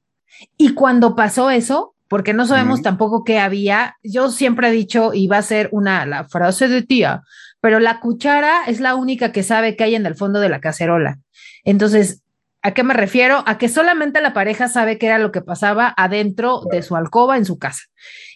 [0.57, 5.27] Y cuando pasó eso, porque no sabemos tampoco qué había, yo siempre he dicho, y
[5.27, 7.23] va a ser una, la frase de tía,
[7.63, 10.59] pero la cuchara es la única que sabe que hay en el fondo de la
[10.59, 11.19] cacerola.
[11.63, 12.21] Entonces,
[12.61, 13.41] ¿a qué me refiero?
[13.47, 17.37] A que solamente la pareja sabe qué era lo que pasaba adentro de su alcoba
[17.37, 17.83] en su casa.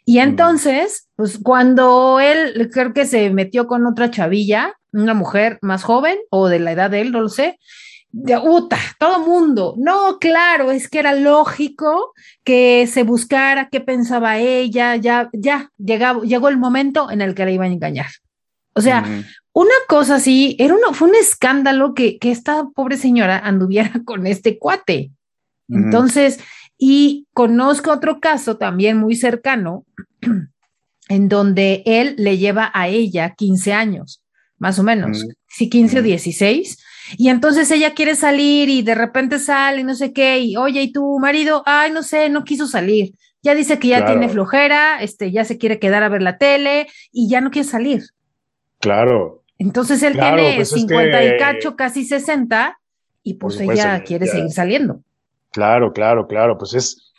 [0.05, 5.83] Y entonces, pues cuando él creo que se metió con otra chavilla, una mujer más
[5.83, 7.59] joven o de la edad de él, no lo sé,
[8.11, 9.75] de Uta, todo mundo.
[9.77, 12.13] No, claro, es que era lógico
[12.45, 17.43] que se buscara qué pensaba ella, ya, ya, llegaba, llegó el momento en el que
[17.43, 18.07] la iban a engañar.
[18.77, 19.03] O sea,
[19.53, 24.27] una cosa así, era uno, fue un escándalo que, que, esta pobre señora anduviera con
[24.27, 25.11] este cuate.
[25.69, 26.39] Entonces,
[26.77, 29.85] y conozco otro caso también muy cercano,
[31.09, 34.23] en donde él le lleva a ella 15 años,
[34.57, 36.77] más o menos, sí, 15 o 16
[37.15, 40.81] y entonces ella quiere salir y de repente sale y no sé qué, y oye,
[40.81, 41.63] ¿y tu marido?
[41.65, 43.13] Ay, no sé, no quiso salir.
[43.43, 46.87] Ya dice que ya tiene flojera, este, ya se quiere quedar a ver la tele
[47.11, 48.03] y ya no quiere salir.
[48.79, 49.43] Claro.
[49.57, 52.79] Entonces él tiene 50 pues y cacho, casi 60,
[53.23, 55.01] y pues ella quiere seguir saliendo.
[55.51, 56.57] Claro, claro, claro.
[56.57, 57.11] Pues es,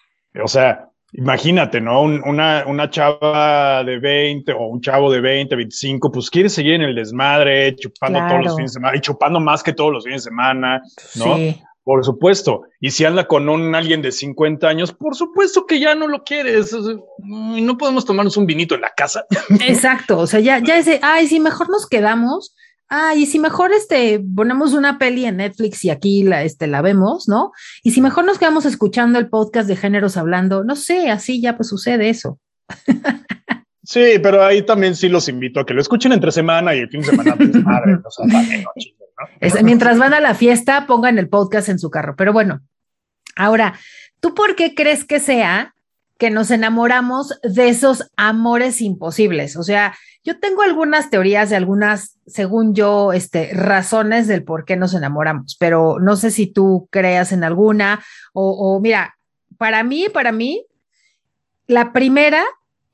[0.43, 2.03] o sea, Imagínate, ¿no?
[2.03, 6.83] una, una, chava de 20 o un chavo de 20, 25, pues quiere seguir en
[6.83, 10.25] el desmadre, chupando todos los fines de semana y chupando más que todos los fines
[10.25, 10.83] de semana,
[11.17, 11.37] ¿no?
[11.37, 11.63] Sí.
[11.89, 12.65] Por supuesto.
[12.81, 16.23] Y si anda con un alguien de 50 años, por supuesto que ya no lo
[16.23, 16.77] quieres.
[17.25, 19.25] No podemos tomarnos un vinito en la casa.
[19.67, 20.19] Exacto.
[20.19, 22.55] O sea, ya, ya ese, ay, si mejor nos quedamos
[22.91, 26.83] ah, y si mejor este, ponemos una peli en Netflix y aquí la, este, la
[26.83, 27.53] vemos, ¿no?
[27.83, 31.57] Y si mejor nos quedamos escuchando el podcast de géneros hablando, no sé, así ya
[31.57, 32.39] pues sucede eso.
[33.89, 36.91] Sí, pero ahí también sí los invito a que lo escuchen entre semana y el
[36.91, 39.63] fin de semana, pues, madre, o sea, ¿no?
[39.63, 42.15] mientras van a la fiesta, pongan el podcast en su carro.
[42.15, 42.61] Pero bueno,
[43.35, 43.79] ahora,
[44.21, 45.75] ¿tú por qué crees que sea
[46.19, 49.57] que nos enamoramos de esos amores imposibles?
[49.57, 54.77] O sea, yo tengo algunas teorías de algunas, según yo, este, razones del por qué
[54.77, 59.17] nos enamoramos, pero no sé si tú creas en alguna o, mira,
[59.57, 60.67] para mí, para mí,
[61.67, 62.45] la primera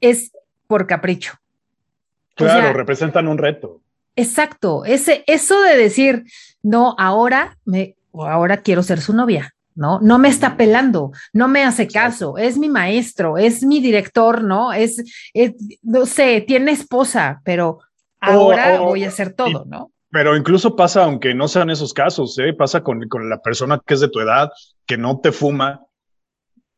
[0.00, 0.30] es
[0.66, 1.34] por capricho.
[2.34, 3.80] Claro, representan un reto.
[4.16, 6.24] Exacto, ese, eso de decir,
[6.62, 9.54] no, ahora me, ahora quiero ser su novia.
[9.76, 9.98] ¿no?
[10.00, 14.72] No me está pelando, no me hace caso, es mi maestro, es mi director, ¿no?
[14.72, 15.02] Es,
[15.82, 17.80] no sé, tiene esposa, pero
[18.20, 19.90] ahora voy a hacer todo, ¿no?
[20.10, 22.52] Pero incluso pasa, aunque no sean esos casos, ¿eh?
[22.52, 24.48] pasa con, la persona que es de tu edad,
[24.86, 25.83] que no te fuma.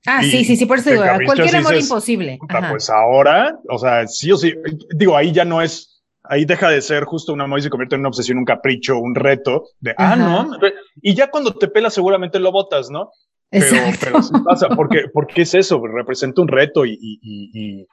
[0.05, 2.39] Ah, sí, sí, sí, por eso digo, cualquier amor imposible.
[2.71, 4.55] Pues ahora, o sea, sí o sí,
[4.95, 5.97] digo, ahí ya no es
[6.29, 8.99] ahí deja de ser justo un amor y se convierte en una obsesión, un capricho,
[8.99, 10.51] un reto de, ah, no,
[11.01, 13.11] y ya cuando te pela seguramente lo botas, ¿no?
[13.49, 17.87] Pero, pero sí pasa, porque, porque es eso, representa un reto y, y,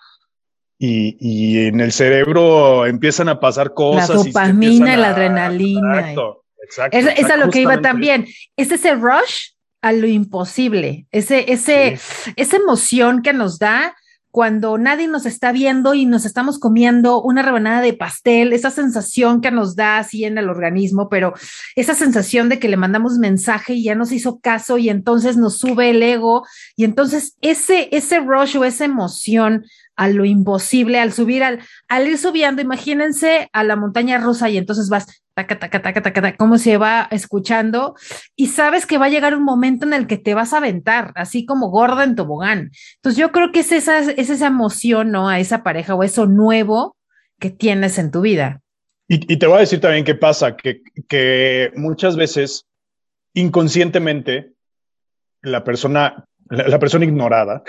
[0.80, 4.10] y, y, en el cerebro empiezan a pasar cosas.
[4.10, 6.00] La dopamina, la adrenalina.
[6.00, 6.98] Exacto, exacto.
[6.98, 8.26] Es, es a lo que iba también.
[8.58, 9.53] Es ese rush
[9.84, 12.00] a lo imposible, ese, ese,
[12.38, 13.96] esa emoción que nos da
[14.32, 19.42] cuando nadie nos está viendo y nos estamos comiendo una rebanada de pastel, esa sensación
[19.42, 21.34] que nos da así en el organismo, pero
[21.76, 25.60] esa sensación de que le mandamos mensaje y ya nos hizo caso y entonces nos
[25.60, 29.66] sube el ego y entonces ese, ese rush o esa emoción
[29.98, 31.60] a lo imposible, al subir, al,
[31.90, 36.22] al ir subiendo, imagínense a la montaña rusa y entonces vas taca, taca, taca, taca,
[36.22, 37.96] taca, cómo se va escuchando
[38.36, 41.12] y sabes que va a llegar un momento en el que te vas a aventar,
[41.16, 42.72] así como gorda en tobogán.
[42.96, 45.30] Entonces yo creo que es esa, es esa emoción, ¿no?
[45.30, 46.96] A esa pareja o eso nuevo
[47.40, 48.62] que tienes en tu vida.
[49.08, 52.66] Y, te voy a decir también qué pasa, que, que muchas veces
[53.34, 54.54] inconscientemente
[55.42, 57.64] la persona, la, persona ignorada,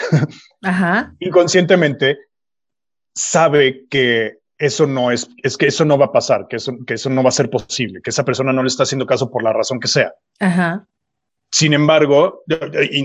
[1.18, 2.18] inconscientemente
[3.14, 6.94] sabe que eso no es, es que eso no va a pasar, que eso, que
[6.94, 9.42] eso no va a ser posible, que esa persona no le está haciendo caso por
[9.42, 10.14] la razón que sea.
[10.40, 10.86] Ajá.
[11.50, 12.42] Sin embargo,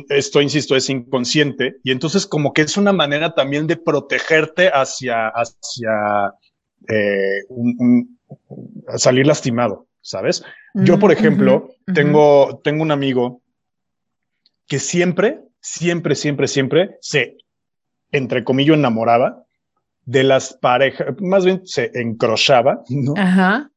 [0.10, 5.28] esto, insisto, es inconsciente y entonces como que es una manera también de protegerte hacia,
[5.28, 6.34] hacia
[6.88, 7.44] eh,
[8.98, 10.44] salir lastimado, ¿sabes?
[10.74, 13.44] Yo, por ejemplo, tengo, tengo un amigo
[14.68, 17.38] que siempre, siempre, siempre, siempre se,
[18.12, 19.46] entre comillas, enamoraba
[20.10, 23.14] de las parejas, más bien se encrochaba, ¿no?
[23.16, 23.70] Ajá.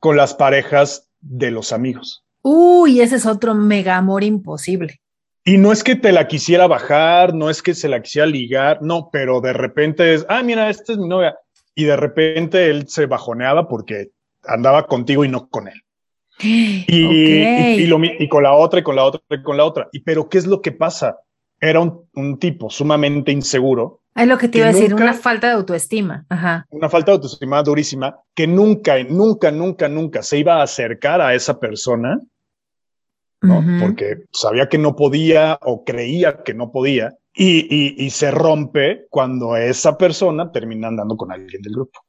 [0.00, 2.24] Con las parejas de los amigos.
[2.42, 5.00] Uy, ese es otro mega amor imposible.
[5.44, 8.82] Y no es que te la quisiera bajar, no es que se la quisiera ligar,
[8.82, 11.36] no, pero de repente es, ah, mira, esta es mi novia.
[11.76, 14.08] Y de repente él se bajoneaba porque
[14.42, 15.80] andaba contigo y no con él.
[16.88, 19.88] Y, lo, y, con la otra, y con la otra, y con la otra.
[19.92, 21.18] Y pero, ¿qué es lo que pasa?
[21.60, 25.48] Era un, un tipo sumamente inseguro es lo que te iba a decir, una falta
[25.48, 26.24] de autoestima.
[26.30, 26.66] Ajá.
[26.70, 31.34] Una falta de autoestima durísima que nunca, nunca, nunca, nunca se iba a acercar a
[31.34, 32.18] esa persona,
[33.42, 33.62] ¿no?
[33.78, 39.54] Porque sabía que no podía o creía que no podía y, y, se rompe cuando
[39.56, 42.00] esa persona termina andando con alguien del grupo.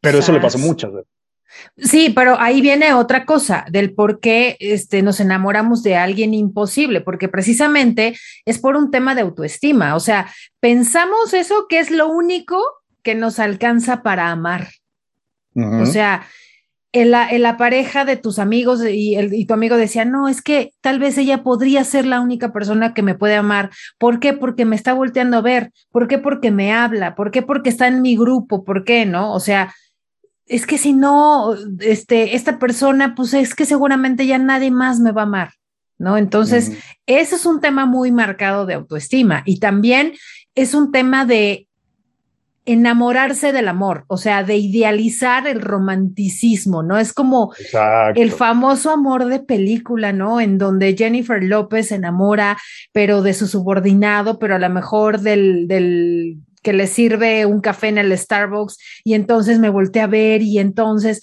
[0.00, 1.12] Pero eso le pasó muchas veces.
[1.76, 7.00] Sí, pero ahí viene otra cosa del por qué este, nos enamoramos de alguien imposible,
[7.00, 9.96] porque precisamente es por un tema de autoestima.
[9.96, 12.60] O sea, pensamos eso que es lo único
[13.02, 14.68] que nos alcanza para amar.
[15.56, 16.26] O sea,
[16.94, 20.72] en la, pareja de tus amigos y, el, y tu amigo decía, no, es que
[20.80, 23.70] tal vez ella podría ser la única persona que me puede amar.
[23.98, 24.32] ¿Por qué?
[24.32, 25.72] Porque me está volteando a ver.
[25.90, 26.18] ¿Por qué?
[26.18, 27.16] Porque me habla.
[27.16, 27.42] ¿Por qué?
[27.42, 28.64] Porque está en mi grupo.
[28.64, 29.06] ¿Por qué?
[29.06, 29.32] ¿No?
[29.32, 29.74] O sea,
[30.46, 35.12] es que si no, este, esta persona, pues es que seguramente ya nadie más me
[35.12, 35.50] va a amar,
[35.98, 36.18] ¿no?
[36.18, 36.72] Entonces,
[37.06, 40.12] eso es un tema muy marcado de autoestima y también
[40.54, 41.66] es un tema de
[42.66, 46.98] enamorarse del amor, o sea, de idealizar el romanticismo, ¿no?
[46.98, 47.52] Es como
[48.14, 50.40] el famoso amor de película, ¿no?
[50.40, 52.56] En donde Jennifer López se enamora,
[52.92, 57.88] pero de su subordinado, pero a lo mejor del, del que le sirve un café
[57.88, 61.20] en el Starbucks y entonces me volteé a ver y entonces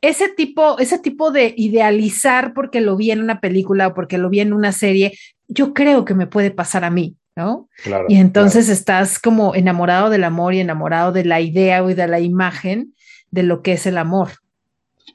[0.00, 4.30] ese tipo, ese tipo de idealizar porque lo vi en una película o porque lo
[4.30, 5.12] vi en una serie,
[5.46, 7.68] yo creo que me puede pasar a mí, ¿no?
[7.82, 12.08] Claro, y entonces estás como enamorado del amor y enamorado de la idea o de
[12.08, 12.94] la imagen
[13.30, 14.30] de lo que es el amor.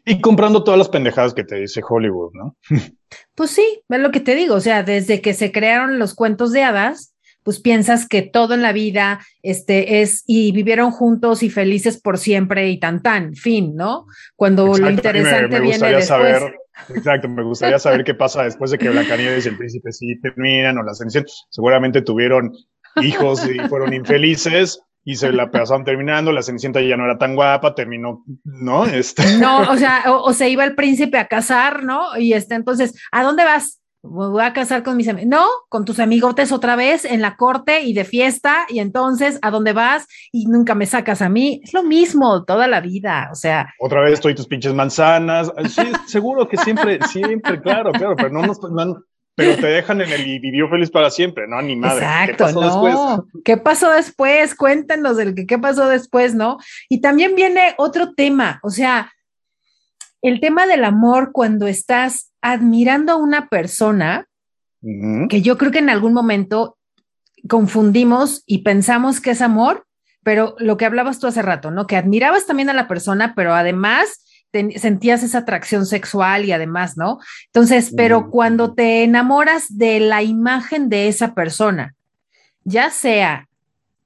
[0.05, 2.57] Y comprando todas las pendejadas que te dice Hollywood, ¿no?
[3.35, 6.51] Pues sí, es lo que te digo, o sea, desde que se crearon los cuentos
[6.51, 7.12] de hadas,
[7.43, 12.17] pues piensas que todo en la vida este, es y vivieron juntos y felices por
[12.17, 14.05] siempre y tan tan, fin, ¿no?
[14.35, 16.07] Cuando lo interesante viene después.
[16.07, 16.55] Saber,
[16.95, 20.77] exacto, me gustaría saber qué pasa después de que Blancanieves y el príncipe sí terminan
[20.77, 21.25] o la ascensión.
[21.49, 22.53] Seguramente tuvieron
[23.01, 27.35] hijos y fueron infelices y se la pasaron terminando, la Cenicienta ya no era tan
[27.35, 28.85] guapa, terminó, ¿no?
[28.85, 29.37] Este.
[29.37, 32.17] No, o sea, o, o, se iba el príncipe a casar, ¿no?
[32.17, 33.81] Y este, entonces, ¿a dónde vas?
[34.03, 35.29] Voy a casar con mis amigos.
[35.29, 39.49] No, con tus amigotes otra vez en la corte y de fiesta y entonces a
[39.49, 41.61] dónde vas y nunca me sacas a mí.
[41.63, 43.73] Es lo mismo toda la vida, o sea.
[43.79, 45.51] Otra vez estoy tus pinches manzanas.
[45.69, 48.59] Sí, seguro que siempre, siempre, claro, claro, pero no nos,
[49.35, 51.61] pero te dejan en el vivió feliz para siempre, ¿no?
[51.61, 52.05] Ni madre.
[52.05, 52.85] Exacto, ¿Qué pasó no.
[52.85, 53.43] después?
[53.43, 54.55] ¿Qué pasó después?
[54.55, 56.57] Cuéntanos del que qué pasó después, ¿no?
[56.89, 59.11] Y también viene otro tema, o sea,
[60.23, 64.27] el tema del amor cuando estás admirando a una persona,
[65.29, 66.77] que yo creo que en algún momento
[67.47, 69.85] confundimos y pensamos que es amor,
[70.23, 71.87] pero lo que hablabas tú hace rato, ¿no?
[71.87, 74.25] Que admirabas también a la persona, pero además
[74.77, 77.19] sentías esa atracción sexual y además, ¿no?
[77.47, 81.95] Entonces, pero cuando te enamoras de la imagen de esa persona,
[82.63, 83.49] ya sea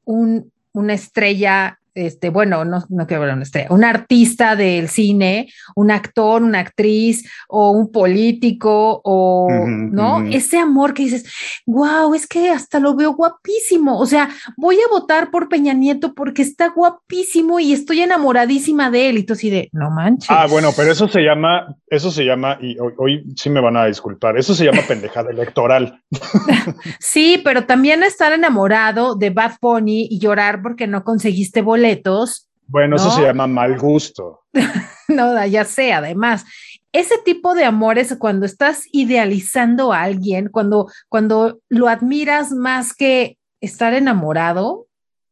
[0.03, 5.91] un, una estrella este, bueno, no, no quiero hablar una un artista del cine, un
[5.91, 10.24] actor, una actriz o un político o, ¿no?
[10.28, 11.26] Ese amor que dices,
[11.66, 14.00] wow, es que hasta lo veo guapísimo.
[14.00, 19.10] O sea, voy a votar por Peña Nieto porque está guapísimo y estoy enamoradísima de
[19.10, 19.18] él.
[19.18, 20.30] Y tú así de, no manches.
[20.30, 23.78] Ah, bueno, pero eso se llama, eso se llama, y hoy, hoy sí me van
[23.78, 26.02] a disculpar, eso se llama pendejada electoral.
[27.00, 31.62] sí, pero también estar enamorado de Bad Bunny y llorar porque no conseguiste
[32.67, 34.41] bueno, eso se llama mal gusto.
[35.07, 36.45] no, ya sé, además.
[36.91, 43.38] Ese tipo de amores, cuando estás idealizando a alguien, cuando, cuando lo admiras más que
[43.61, 44.88] estar enamorado,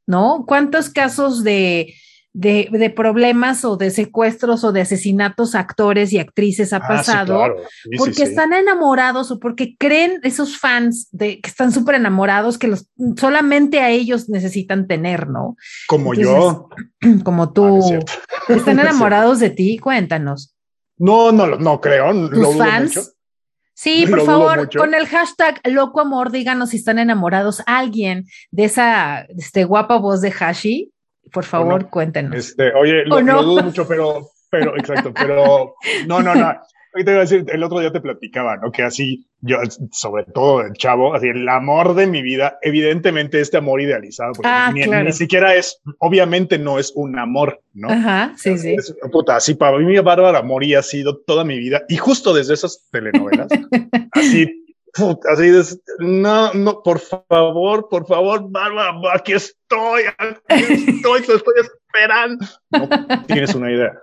[0.07, 0.45] ¿no?
[0.47, 1.93] ¿Cuántos casos de,
[2.36, 7.55] de, problemas o de secuestros o de asesinatos a actores y actrices ha ah, pasado
[7.97, 12.88] porque están enamorados o porque creen esos fans de que están súper enamorados que los
[13.17, 15.55] solamente a ellos necesitan tener, ¿no?
[15.88, 16.69] Como yo.
[17.23, 17.79] Como tú.
[17.81, 17.99] Ah,
[18.49, 19.77] ¿Están enamorados de ti?
[19.77, 20.55] Cuéntanos.
[20.97, 22.29] No, no, no creo.
[22.29, 23.15] ¿Tus fans?
[23.73, 29.21] Sí, por favor, con el hashtag loco amor, díganos si están enamorados alguien de esa
[29.38, 30.91] este, guapa voz de Hashi
[31.32, 32.36] por favor, cuéntenos.
[32.36, 35.76] Este, oye, lo, dudo mucho, pero, pero, exacto, pero
[36.07, 36.53] no, no, no.
[36.93, 38.71] Te iba a decir, el otro día te platicaba, ¿no?
[38.71, 39.57] Que así, yo,
[39.91, 44.49] sobre todo el chavo, así, el amor de mi vida, evidentemente este amor idealizado, porque
[44.49, 47.89] ah, ni, siquiera es, obviamente no es un amor, ¿no?
[47.89, 48.78] Ajá, sí, sí.
[49.11, 52.88] puta, así para mí Bárbara Mori ha sido toda mi vida, y justo desde esas
[52.89, 53.49] telenovelas,
[54.13, 54.64] así
[55.29, 61.53] así es, no, no, por favor, por favor, Bárbara, aquí estoy, aquí estoy, te estoy
[61.61, 62.45] esperando.
[62.71, 63.93] No tienes una idea.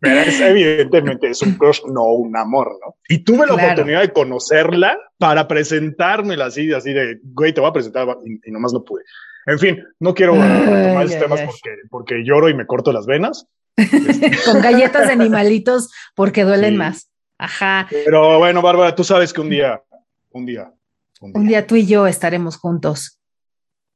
[0.00, 2.96] Pero es, evidentemente es un crush, no un amor, ¿no?
[3.08, 7.74] Y tuve la oportunidad de conocerla para presentármela así, así de, güey, te voy a
[7.74, 9.02] presentar, y, nomás no pude.
[9.46, 13.46] En fin, no quiero tomar estos temas porque, porque lloro y me corto las venas.
[14.46, 17.10] Con galletas de animalitos porque duelen más.
[17.38, 17.86] Ajá.
[17.90, 19.82] Pero bueno, Bárbara, tú sabes que un día
[20.30, 20.72] un día.
[21.20, 23.20] Un día, tú y yo estaremos juntos.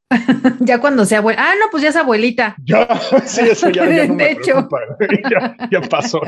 [0.59, 1.41] ya cuando sea abuela.
[1.41, 2.55] Ah, no, pues ya es abuelita.
[2.65, 2.87] Ya,
[3.25, 4.67] sí, eso ya, ya no de hecho.
[5.71, 6.21] ya, pasó.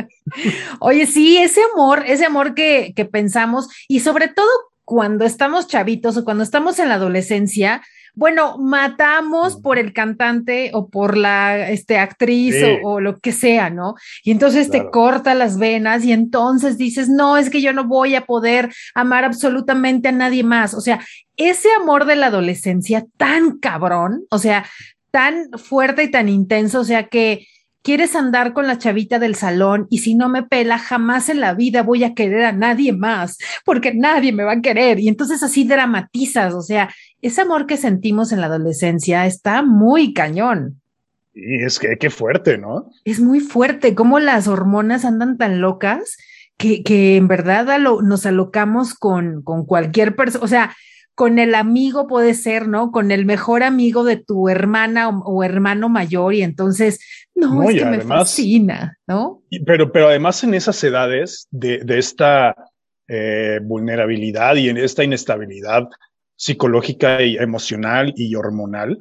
[0.80, 4.48] Oye, sí, ese amor, ese amor que, que pensamos y sobre todo
[4.84, 7.82] cuando estamos chavitos o cuando estamos en la adolescencia,
[8.18, 13.94] bueno, matamos por el cantante o por la este, actriz o, lo que sea, ¿no?
[14.24, 18.16] Y entonces te corta las venas y entonces dices, no, es que yo no voy
[18.16, 20.74] a poder amar absolutamente a nadie más.
[20.74, 21.00] O sea,
[21.36, 24.66] ese amor de la adolescencia tan cabrón, o sea,
[25.12, 27.46] tan fuerte y tan intenso, o sea que
[27.88, 31.54] quieres andar con la chavita del salón y si no me pela, jamás en la
[31.54, 35.00] vida voy a querer a nadie más, porque nadie me va a querer.
[35.00, 36.90] Y entonces así dramatizas, o sea,
[37.22, 40.82] ese amor que sentimos en la adolescencia está muy cañón.
[41.34, 42.90] Y es que qué fuerte, ¿no?
[43.06, 46.18] Es muy fuerte, como las hormonas andan tan locas
[46.58, 50.76] que, que en verdad nos alocamos con, con cualquier persona, o sea,
[51.18, 52.92] con el amigo puede ser, ¿no?
[52.92, 57.00] Con el mejor amigo de tu hermana o, hermano mayor y entonces,
[57.34, 59.42] no, es que me fascina, ¿no?
[59.66, 62.56] pero, pero además en esas edades de, de esta
[63.08, 65.90] eh, vulnerabilidad y en esta inestabilidad
[66.36, 69.00] psicológica y emocional y hormonal,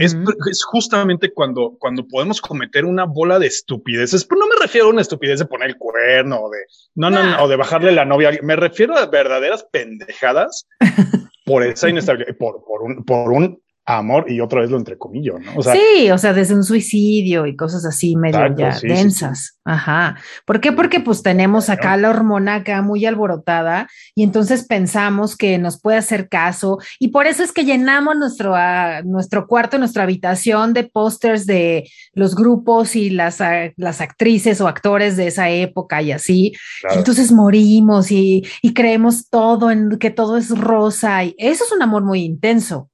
[0.00, 0.16] es,
[0.50, 4.24] es, justamente cuando, cuando podemos cometer una bola de estupideces.
[4.24, 6.58] Pero no me refiero a una estupidez de poner el cuerno o de,
[6.94, 8.30] no, no, no, o de bajarle la novia.
[8.42, 10.68] Me refiero a verdaderas pendejadas
[11.44, 15.60] por esa inestabilidad, por, por, un, por un amor y otra vez lo entrecomillo, ¿no?
[15.62, 19.58] sí, o sea, desde un suicidio y cosas así medio ya densas.
[19.64, 20.16] Ajá.
[20.44, 20.72] ¿Por qué?
[20.72, 25.98] Porque pues tenemos acá la hormona acá muy alborotada y entonces pensamos que nos puede
[25.98, 30.84] hacer caso y por eso es que llenamos nuestro, uh, nuestro cuarto, nuestra habitación de
[30.84, 36.12] pósters de los grupos y las, uh, las actrices o actores de esa época y
[36.12, 36.52] así.
[36.90, 41.82] entonces morimos y, y creemos todo en que todo es rosa y eso es un
[41.82, 42.91] amor muy intenso.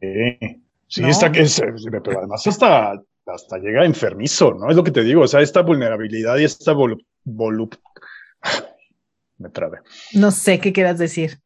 [0.00, 0.38] Sí,
[0.86, 4.70] sí está que es, pero además hasta, hasta llega enfermizo, ¿no?
[4.70, 7.74] Es lo que te digo, o sea, esta vulnerabilidad y esta volup...
[9.38, 9.78] Me trabe.
[10.14, 11.38] No sé qué quieras decir.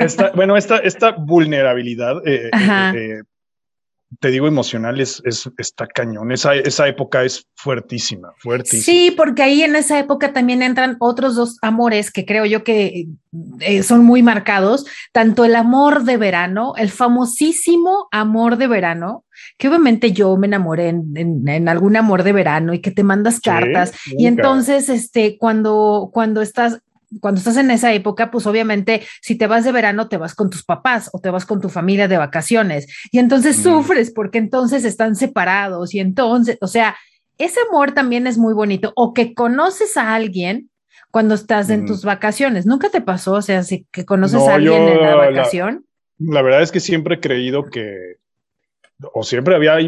[0.00, 3.22] esta, bueno, esta, esta vulnerabilidad eh, eh, eh
[4.20, 6.32] te digo, emocional es, es está cañón.
[6.32, 8.82] Esa, esa época es fuertísima, fuertísima.
[8.82, 13.06] Sí, porque ahí en esa época también entran otros dos amores que creo yo que
[13.60, 19.24] eh, son muy marcados, tanto el amor de verano, el famosísimo amor de verano,
[19.58, 23.92] que obviamente yo me enamoré en, algún amor de verano y que te mandas cartas
[24.06, 26.80] y entonces, este, cuando, cuando estás
[27.20, 30.50] cuando estás en esa época, pues obviamente si te vas de verano, te vas con
[30.50, 34.84] tus papás o te vas con tu familia de vacaciones y entonces sufres porque entonces
[34.84, 36.96] están separados y entonces, o sea,
[37.38, 40.70] ese amor también es muy bonito o que conoces a alguien
[41.10, 42.66] cuando estás en tus vacaciones.
[42.66, 43.34] ¿Nunca te pasó?
[43.34, 45.86] O sea, si que conoces a alguien en la vacación.
[46.18, 48.16] La, verdad es que siempre he creído que,
[49.14, 49.78] o siempre había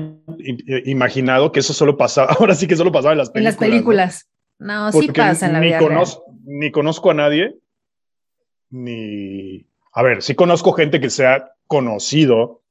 [0.85, 3.55] imaginado que eso solo pasaba, ahora sí que solo pasaba en las películas.
[3.55, 4.29] En las películas.
[4.59, 5.81] No, sí pasa en la vida.
[6.45, 7.57] Ni conozco a nadie,
[8.71, 9.67] ni.
[9.93, 12.63] A ver, sí conozco gente que se ha conocido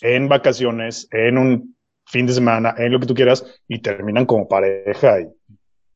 [0.00, 1.76] en vacaciones, en un
[2.06, 5.28] fin de semana, en lo que tú quieras, y terminan como pareja y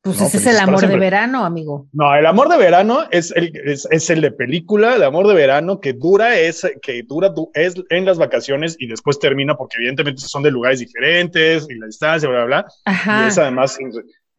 [0.03, 1.87] pues ese es el amor de verano, amigo.
[1.93, 5.79] No, el amor de verano es el, es, el de película, el amor de verano
[5.79, 10.43] que dura es, que dura es en las vacaciones y después termina porque evidentemente son
[10.43, 12.73] de lugares diferentes y la distancia, bla, bla, bla.
[12.87, 13.25] Ajá.
[13.25, 13.79] Y es además,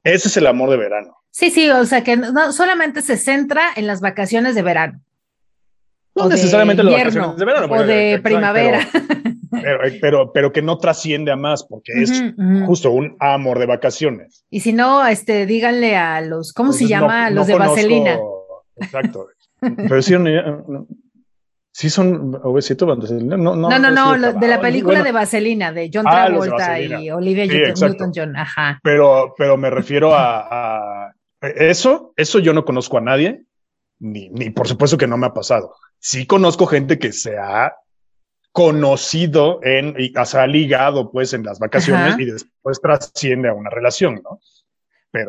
[0.04, 1.18] ese es el amor de verano.
[1.32, 5.02] Sí, sí, o sea que no solamente se centra en las vacaciones de verano.
[6.14, 7.74] No necesariamente en las vacaciones de verano.
[7.74, 8.88] O de primavera.
[9.54, 12.24] Eh, pero, pero, que no trasciende a más, porque es
[12.66, 14.46] justo un amor de vacaciones.
[14.50, 17.30] Y si no, este, díganle a los, ¿cómo se llama?
[17.30, 18.18] los de Vaselina.
[18.78, 19.28] Exacto.
[19.60, 20.16] pero sí,
[21.72, 26.06] sí son obesito, no, no, no, no, no de la película de Vaselina, de John
[26.08, 28.80] ah, Travolta y Olivia Newton-John, ajá.
[28.84, 33.44] Pero, pero me refiero a, a, eso, eso yo no conozco a nadie,
[34.00, 35.76] ni, ni por supuesto que no me ha pasado.
[36.00, 37.74] Sí conozco gente que se ha
[38.52, 43.70] conocido en, y, o sea, ligado pues en las vacaciones y después trasciende a una
[43.70, 44.40] relación, ¿no?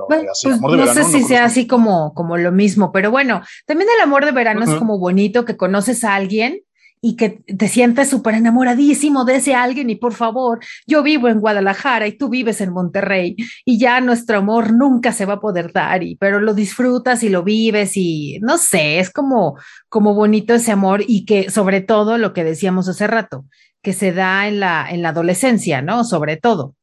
[0.08, 3.10] Pero así, pues, amor de no sé si sea así como, como lo mismo, pero
[3.10, 6.60] bueno, también el amor de verano es como bonito que conoces a alguien
[7.04, 11.40] y que te sientes súper enamoradísimo de ese alguien y por favor, yo vivo en
[11.40, 15.72] Guadalajara y tú vives en Monterrey y ya nuestro amor nunca se va a poder
[15.72, 19.58] dar, y, pero lo disfrutas y lo vives y no sé, es como,
[19.88, 23.46] como bonito ese amor y que sobre todo lo que decíamos hace rato,
[23.82, 26.04] que se da en la, en la adolescencia, ¿no?
[26.04, 26.76] Sobre todo.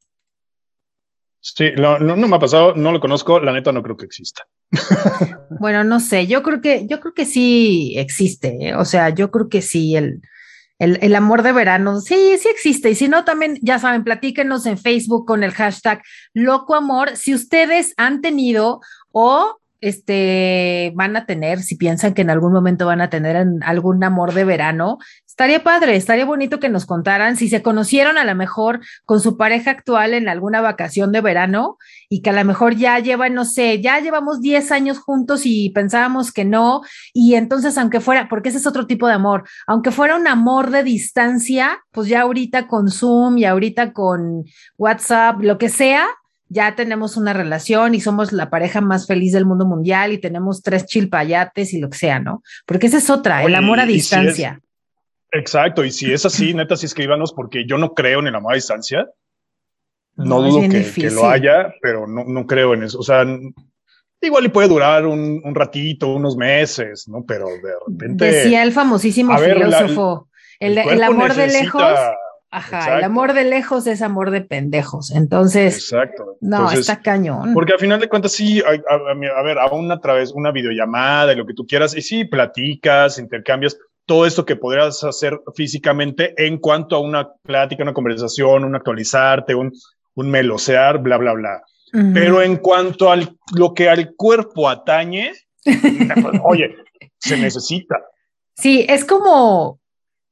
[1.42, 4.44] Sí, no, no, me ha pasado, no lo conozco, la neta no creo que exista.
[5.60, 8.76] bueno, no sé, yo creo que, yo creo que sí existe, ¿eh?
[8.76, 10.22] o sea, yo creo que sí, el,
[10.80, 12.90] el, el, amor de verano, sí, sí existe.
[12.90, 16.02] Y si no, también, ya saben, platíquenos en Facebook con el hashtag
[16.34, 18.82] Loco Amor, si ustedes han tenido
[19.12, 24.04] o este, van a tener, si piensan que en algún momento van a tener algún
[24.04, 24.98] amor de verano,
[25.40, 29.38] estaría padre, estaría bonito que nos contaran si se conocieron a lo mejor con su
[29.38, 31.78] pareja actual en alguna vacación de verano
[32.10, 35.70] y que a lo mejor ya llevan, no sé, ya llevamos 10 años juntos y
[35.70, 36.82] pensábamos que no,
[37.14, 40.72] y entonces aunque fuera, porque ese es otro tipo de amor, aunque fuera un amor
[40.72, 44.44] de distancia, pues ya ahorita con Zoom y ahorita con
[44.78, 46.06] WhatsApp, lo que sea,
[46.50, 50.62] ya tenemos una relación y somos la pareja más feliz del mundo mundial y tenemos
[50.64, 52.44] tres chilpayates y lo que sea, ¿no?
[52.66, 54.60] Porque esa es otra, el amor a distancia.
[55.32, 58.54] Exacto, y si es así, neta, sí escríbanos, porque yo no creo en el amor
[58.54, 59.08] a distancia.
[60.16, 63.00] No, dudo que, lo haya, pero no, no creo en eso.
[63.00, 63.26] O sea,
[64.20, 67.24] igual y puede durar un, un, ratito, unos meses, ¿no?
[67.26, 68.26] Pero de repente.
[68.26, 70.28] Decía el famosísimo filósofo,
[70.60, 71.84] el, el, amor de lejos
[72.52, 75.12] Ajá, el amor de lejos es amor de pendejos.
[75.12, 76.38] Entonces, Exacto.
[76.42, 77.54] no, está cañón.
[77.54, 81.46] Porque al final de cuentas, sí, a, ver, aún a través una videollamada, de lo
[81.46, 83.78] que tú quieras, y sí, platicas, intercambias
[84.10, 89.54] todo esto que podrías hacer físicamente en cuanto a una plática, una conversación, un actualizarte,
[89.54, 89.72] un,
[90.16, 91.62] un melosear, bla, bla, bla.
[91.92, 93.20] Pero en cuanto a
[93.54, 95.32] lo que al cuerpo atañe,
[95.64, 96.76] pues, oye,
[97.20, 98.02] se necesita.
[98.56, 99.80] Sí, es como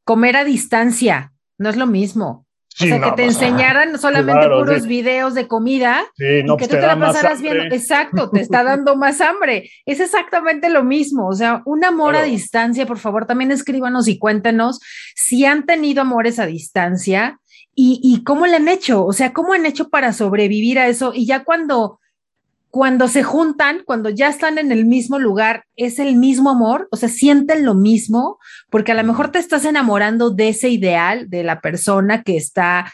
[0.03, 2.46] comer a distancia no es lo mismo.
[2.79, 6.81] O sea, que te enseñaran solamente puros videos de comida y que pues, tú te,
[6.81, 7.63] la pasaras viendo.
[7.63, 9.71] Exacto, te está dando más hambre.
[9.85, 11.27] Es exactamente lo mismo.
[11.27, 14.79] O sea, un amor a distancia, por favor, también escríbanos y cuéntenos
[15.15, 17.39] si han tenido amores a distancia
[17.73, 19.05] y, y cómo le han hecho.
[19.05, 21.13] O sea, cómo han hecho para sobrevivir a eso.
[21.15, 21.99] Y ya cuando
[22.69, 26.97] cuando se juntan, cuando ya están en el mismo lugar, es el mismo amor, o
[26.97, 28.39] sea, sienten lo mismo,
[28.69, 32.91] porque a lo mejor te estás enamorando de ese ideal, de la persona que está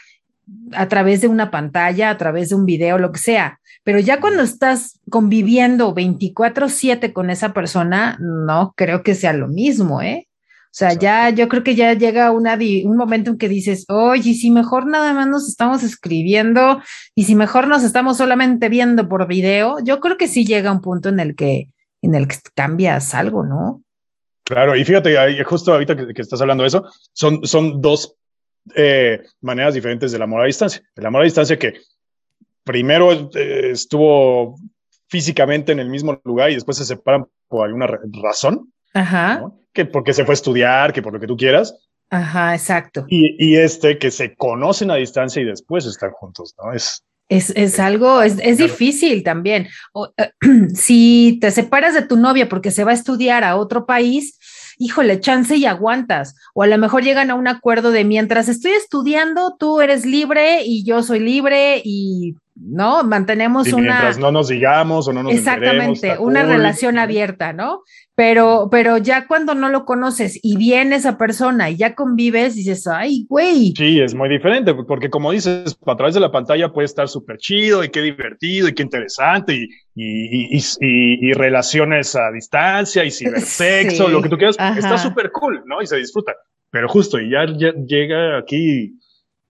[0.72, 3.60] a través de una pantalla, a través de un video, lo que sea.
[3.82, 10.00] Pero ya cuando estás conviviendo 24/7 con esa persona, no creo que sea lo mismo,
[10.00, 10.28] ¿eh?
[10.74, 14.34] O sea, ya yo creo que ya llega una un momento en que dices, oye,
[14.34, 16.82] si mejor nada más nos estamos escribiendo
[17.14, 20.80] y si mejor nos estamos solamente viendo por video, yo creo que sí llega un
[20.80, 21.68] punto en el que,
[22.02, 23.84] en el que cambias algo, ¿no?
[24.42, 28.16] Claro, y fíjate, justo ahorita que, estás hablando de eso, son, son dos
[28.74, 30.82] eh, maneras diferentes del amor a distancia.
[30.96, 31.74] El amor a distancia que
[32.64, 34.56] primero eh, estuvo
[35.06, 38.72] físicamente en el mismo lugar y después se separan por alguna razón.
[38.94, 39.50] Ajá.
[39.72, 41.74] Que porque se fue a estudiar, que por lo que tú quieras.
[42.10, 43.04] Ajá, exacto.
[43.08, 46.72] Y, y este que se conocen a distancia y después están juntos, ¿no?
[46.72, 49.68] Es, es, es, algo, es, es difícil también.
[49.92, 50.30] O, eh,
[50.74, 54.38] si te separas de tu novia porque se va a estudiar a otro país,
[54.78, 56.36] híjole, chance y aguantas.
[56.54, 60.62] O a lo mejor llegan a un acuerdo de mientras estoy estudiando, tú eres libre
[60.64, 63.02] y yo soy libre y ¿no?
[63.02, 63.82] Mantenemos una.
[63.82, 67.82] Mientras no nos digamos o no nos Exactamente, una relación abierta, ¿no?
[68.16, 72.86] Pero, pero ya cuando no lo conoces y viene esa persona y ya convives, dices,
[72.86, 73.74] ay, güey.
[73.76, 77.38] Sí, es muy diferente, porque como dices, a través de la pantalla puede estar súper
[77.38, 83.10] chido y qué divertido y qué interesante y, y, y, y relaciones a distancia y
[83.10, 85.82] cibersexo, lo que tú quieras, está súper cool, ¿no?
[85.82, 86.34] Y se disfruta.
[86.70, 88.94] Pero justo, y ya, ya llega aquí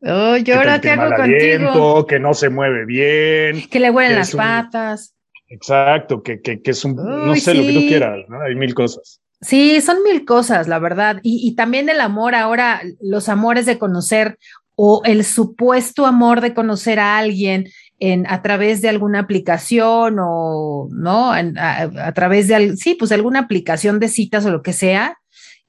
[0.07, 2.07] Oh, yo ahora qué hago contigo.
[2.07, 3.67] que no se mueve bien.
[3.71, 5.14] Que le huelen las patas.
[5.55, 8.41] Exacto, que, que, que, es un, no sé lo que tú quieras, ¿no?
[8.43, 9.21] Hay mil cosas.
[9.41, 11.21] Sí, son mil cosas, la verdad.
[11.23, 14.37] Y, y también el amor ahora, los amores de conocer
[14.75, 17.69] o el supuesto amor de conocer a alguien
[18.01, 21.33] en, a través de alguna aplicación o, ¿no?
[21.33, 25.19] a, a, través de, sí, pues alguna aplicación de citas o lo que sea.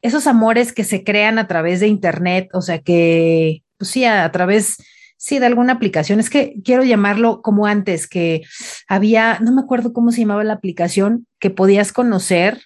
[0.01, 4.31] Esos amores que se crean a través de Internet, o sea, que, pues sí, a,
[4.31, 4.77] través,
[5.25, 6.19] sí, de alguna aplicación.
[6.19, 8.43] Es que quiero llamarlo como antes, que
[8.87, 12.61] había, no me acuerdo cómo se llamaba la aplicación, que podías conocer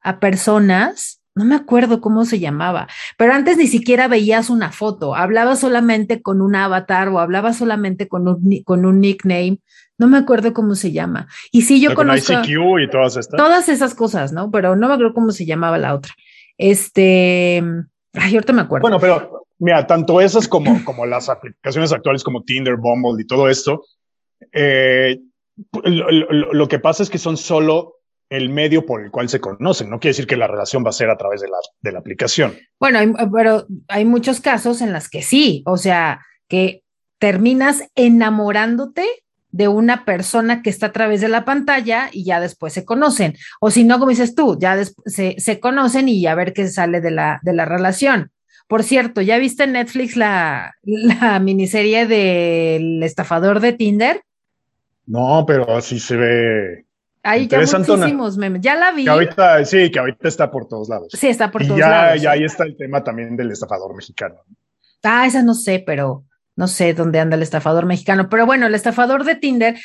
[0.00, 5.14] a personas, no me acuerdo cómo se llamaba, pero antes ni siquiera veías una foto,
[5.14, 9.60] hablabas solamente con un avatar o hablabas solamente con un, con un nickname.
[9.96, 11.28] No me acuerdo cómo se llama.
[11.52, 12.32] Y sí, yo conozco.
[12.32, 13.36] ICQ y todas estas.
[13.36, 14.50] Todas esas cosas, ¿no?
[14.50, 16.14] Pero no me acuerdo cómo se llamaba la otra.
[16.56, 17.62] Este.
[18.14, 18.82] Ay, ahorita me acuerdo.
[18.82, 23.48] Bueno, pero Mira, tanto esas como, como las aplicaciones actuales como Tinder, Bumble y todo
[23.48, 23.84] esto,
[24.52, 25.20] eh,
[25.84, 26.10] lo,
[26.52, 28.00] lo, que pasa es que son solo
[28.30, 29.90] el medio por el cual se conocen.
[29.90, 31.98] No quiere decir que la relación va a ser a través de la, de la
[31.98, 32.56] aplicación.
[32.78, 36.82] Bueno, pero hay muchos casos en las que sí, o sea, que
[37.18, 39.04] terminas enamorándote
[39.52, 43.36] de una persona que está a través de la pantalla y ya después se conocen.
[43.60, 47.00] O si no, como dices tú, ya se, se, conocen y a ver qué sale
[47.00, 48.30] de la, de la relación.
[48.70, 54.22] Por cierto, ¿ya viste en Netflix la, la miniserie del estafador de Tinder?
[55.06, 56.84] No, pero así se ve.
[57.24, 58.62] Hay ya muchísimos memes.
[58.62, 59.02] Ya la vi.
[59.02, 61.08] Que ahorita, sí, que ahorita está por todos lados.
[61.10, 62.22] Sí, está por todos ya, lados.
[62.22, 64.36] Ya ahí está el tema también del estafador mexicano.
[65.02, 66.22] Ah, esa no sé, pero
[66.54, 68.28] no sé dónde anda el estafador mexicano.
[68.28, 69.80] Pero bueno, el estafador de Tinder,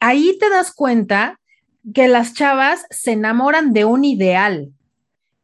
[0.00, 1.38] ahí te das cuenta
[1.92, 4.70] que las chavas se enamoran de un ideal.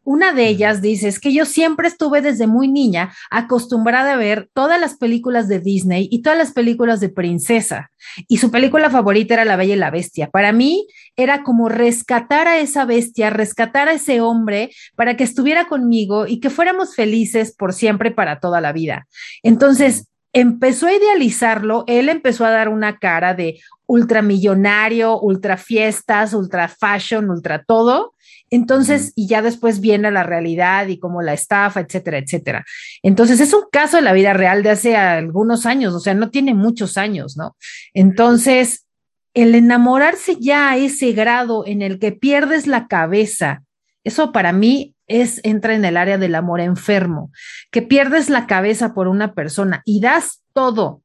[0.07, 4.49] Una de ellas dice, es que yo siempre estuve desde muy niña acostumbrada a ver
[4.53, 7.91] todas las películas de Disney y todas las películas de princesa.
[8.29, 10.31] Y su película favorita era La Bella y la Bestia.
[10.31, 10.87] Para mí
[11.17, 16.39] era como rescatar a esa bestia, rescatar a ese hombre para que estuviera conmigo y
[16.39, 19.09] que fuéramos felices por siempre para toda la vida.
[19.43, 26.69] Entonces, empezó a idealizarlo, él empezó a dar una cara de ultramillonario, ultra fiestas, ultra
[26.69, 28.13] fashion, ultra todo
[28.57, 32.65] entonces, y ya después viene la realidad y cómo la estafa, etcétera, etcétera.
[33.03, 36.31] Entonces, es un caso de la vida real de hace algunos años, o sea, no
[36.31, 37.55] tiene muchos años, ¿no?
[37.93, 38.87] Entonces,
[39.35, 43.63] el enamorarse ya a ese grado en el que pierdes la cabeza,
[44.05, 47.31] eso para mí es, entra en el área del amor enfermo,
[47.71, 51.03] que pierdes la cabeza por una persona y das todo,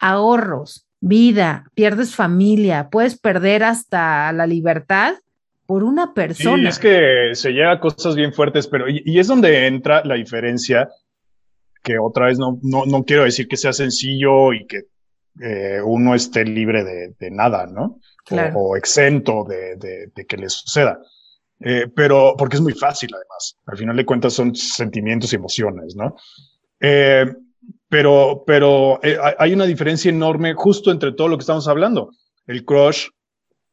[0.00, 5.14] ahorros, vida, pierdes familia, puedes perder hasta la libertad
[5.68, 6.56] por una persona.
[6.56, 10.02] Sí, es que se llega a cosas bien fuertes, pero y, y, es donde entra
[10.02, 10.88] la diferencia,
[11.82, 14.84] que otra vez no, no, no quiero decir que sea sencillo y que
[15.42, 18.00] eh, uno esté libre de, de nada, ¿no?
[18.24, 18.58] Claro.
[18.58, 21.00] O, o, exento de, de, de, que le suceda.
[21.60, 23.58] Eh, pero porque es muy fácil, además.
[23.66, 26.16] Al final de cuentas son sentimientos y emociones, ¿no?
[26.80, 27.26] Eh,
[27.90, 29.00] pero, pero
[29.38, 32.10] hay una diferencia enorme justo entre todo lo que estamos hablando.
[32.46, 33.08] El crush,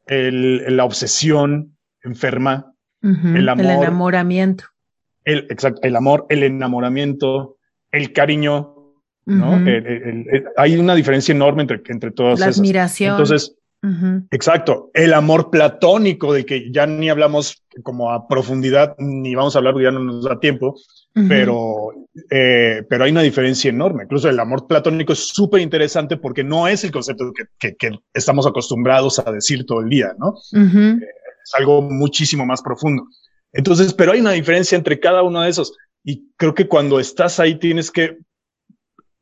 [0.06, 1.75] el, la obsesión,
[2.08, 3.64] enferma, uh -huh, el amor.
[3.64, 4.64] El enamoramiento.
[5.24, 7.56] El, exacto, el amor, el enamoramiento,
[7.90, 8.74] el cariño,
[9.26, 9.50] ¿no?
[9.50, 9.68] Uh -huh.
[9.68, 12.60] el, el, hay una diferencia enorme entre, entre todas La esas.
[12.60, 13.10] admiración.
[13.12, 14.28] Entonces, uh -huh.
[14.30, 19.58] exacto, el amor platónico del que ya ni hablamos como a profundidad, ni vamos a
[19.58, 20.76] hablar porque ya no nos da tiempo,
[21.28, 21.92] pero,
[22.30, 24.04] eh, pero hay una diferencia enorme.
[24.04, 27.98] Incluso el amor platónico es súper interesante porque no es el concepto que, que, que,
[28.14, 30.34] estamos acostumbrados a decir todo el día, ¿no?
[30.52, 31.00] Eh,
[31.46, 33.06] es algo muchísimo más profundo.
[33.52, 35.72] Entonces, pero hay una diferencia entre cada uno de esos.
[36.04, 38.18] Y creo que cuando estás ahí tienes que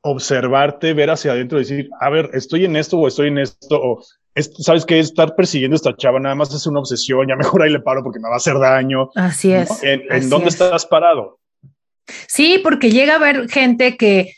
[0.00, 4.04] observarte, ver hacia adentro, decir, a ver, estoy en esto o estoy en esto, o
[4.58, 7.70] sabes que estar persiguiendo a esta chava nada más es una obsesión, ya mejor ahí
[7.70, 9.10] le paro porque me va a hacer daño.
[9.14, 9.70] Así es.
[9.82, 11.38] ¿En, dónde estás parado?
[12.26, 14.32] Sí, porque llega a haber gente que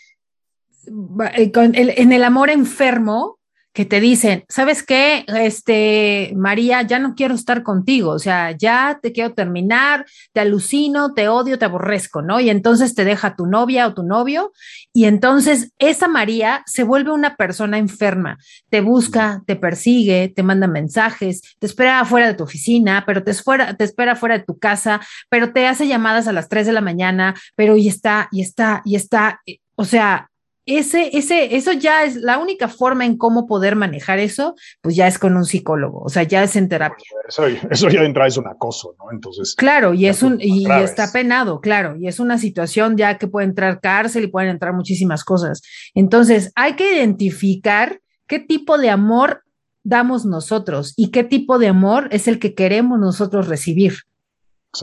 [1.37, 3.36] eh, en el amor enfermo
[3.77, 5.27] que te dicen, ¿sabes qué?
[5.29, 11.13] Este, María, ya no quiero estar contigo, o sea, ya te quiero terminar, te alucino,
[11.13, 12.41] te odio, te aborrezco, ¿no?
[12.41, 14.51] Y entonces te deja tu novia o tu novio,
[14.95, 18.39] y entonces esa María se vuelve una persona enferma,
[18.71, 23.33] te busca, te persigue, te manda mensajes, te espera afuera de tu oficina, pero te,
[23.77, 26.81] te espera fuera de tu casa, pero te hace llamadas a las 3 de la
[26.81, 29.43] mañana, pero y está, y está, y está,
[29.75, 30.31] o sea,
[30.67, 35.07] ese, ese, eso ya es la única forma en cómo poder manejar eso, pues ya
[35.07, 37.07] es con un psicólogo, o sea, ya es en terapia.
[37.29, 39.13] Eso, ya de entrada es un acoso, ¿no?
[39.13, 39.55] Entonces.
[39.55, 43.47] Claro, y es un, y está penado, claro, y es una situación ya que puede
[43.47, 45.63] entrar cárcel y pueden entrar muchísimas cosas.
[45.95, 49.45] Entonces, hay que identificar qué tipo de amor
[49.85, 53.99] damos nosotros y qué tipo de amor es el que queremos nosotros recibir.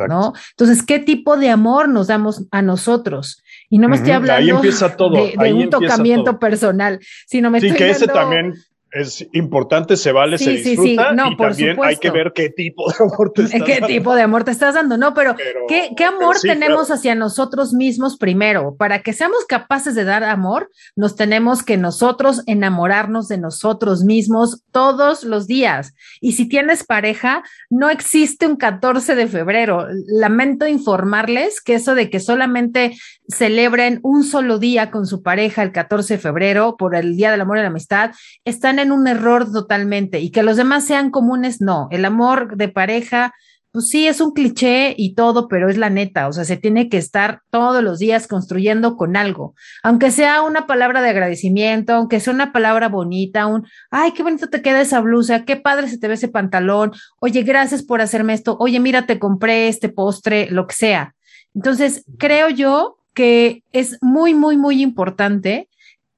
[0.07, 0.33] ¿no?
[0.51, 3.42] Entonces, ¿qué tipo de amor nos damos a nosotros?
[3.73, 8.05] Y no me estoy hablando de, un tocamiento personal, sino me sí, estoy que ese
[8.05, 8.53] también
[8.93, 13.31] es importante, se vale, se disfruta y también hay que ver qué tipo de amor
[13.33, 14.97] te estás ¿Qué tipo de amor te estás dando?
[14.97, 15.35] No, pero,
[15.67, 18.75] ¿qué, amor tenemos hacia nosotros mismos primero?
[18.77, 24.61] Para que seamos capaces de dar amor, nos tenemos que nosotros enamorarnos de nosotros mismos
[24.71, 25.95] todos los días.
[26.21, 29.87] Y si tienes pareja, no existe un 14 de febrero.
[30.05, 32.93] Lamento informarles que eso de que solamente
[33.27, 37.41] celebren un solo día con su pareja el 14 de febrero por el Día del
[37.41, 38.11] Amor y la Amistad,
[38.45, 41.87] están en un error totalmente y que los demás sean comunes, no.
[41.91, 43.33] El amor de pareja,
[43.71, 46.89] pues sí, es un cliché y todo, pero es la neta, o sea, se tiene
[46.89, 52.19] que estar todos los días construyendo con algo, aunque sea una palabra de agradecimiento, aunque
[52.19, 55.97] sea una palabra bonita, un, ay, qué bonito te queda esa blusa, qué padre se
[55.97, 60.51] te ve ese pantalón, oye, gracias por hacerme esto, oye, mira, te compré este postre,
[60.51, 61.15] lo que sea.
[61.55, 65.69] Entonces, creo yo que es muy, muy, muy importante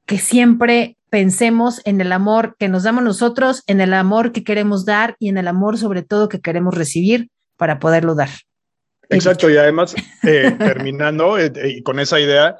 [0.05, 4.85] que siempre pensemos en el amor que nos damos nosotros, en el amor que queremos
[4.85, 8.29] dar y en el amor sobre todo que queremos recibir para poderlo dar.
[9.09, 12.57] Exacto, y además, eh, terminando eh, y con esa idea,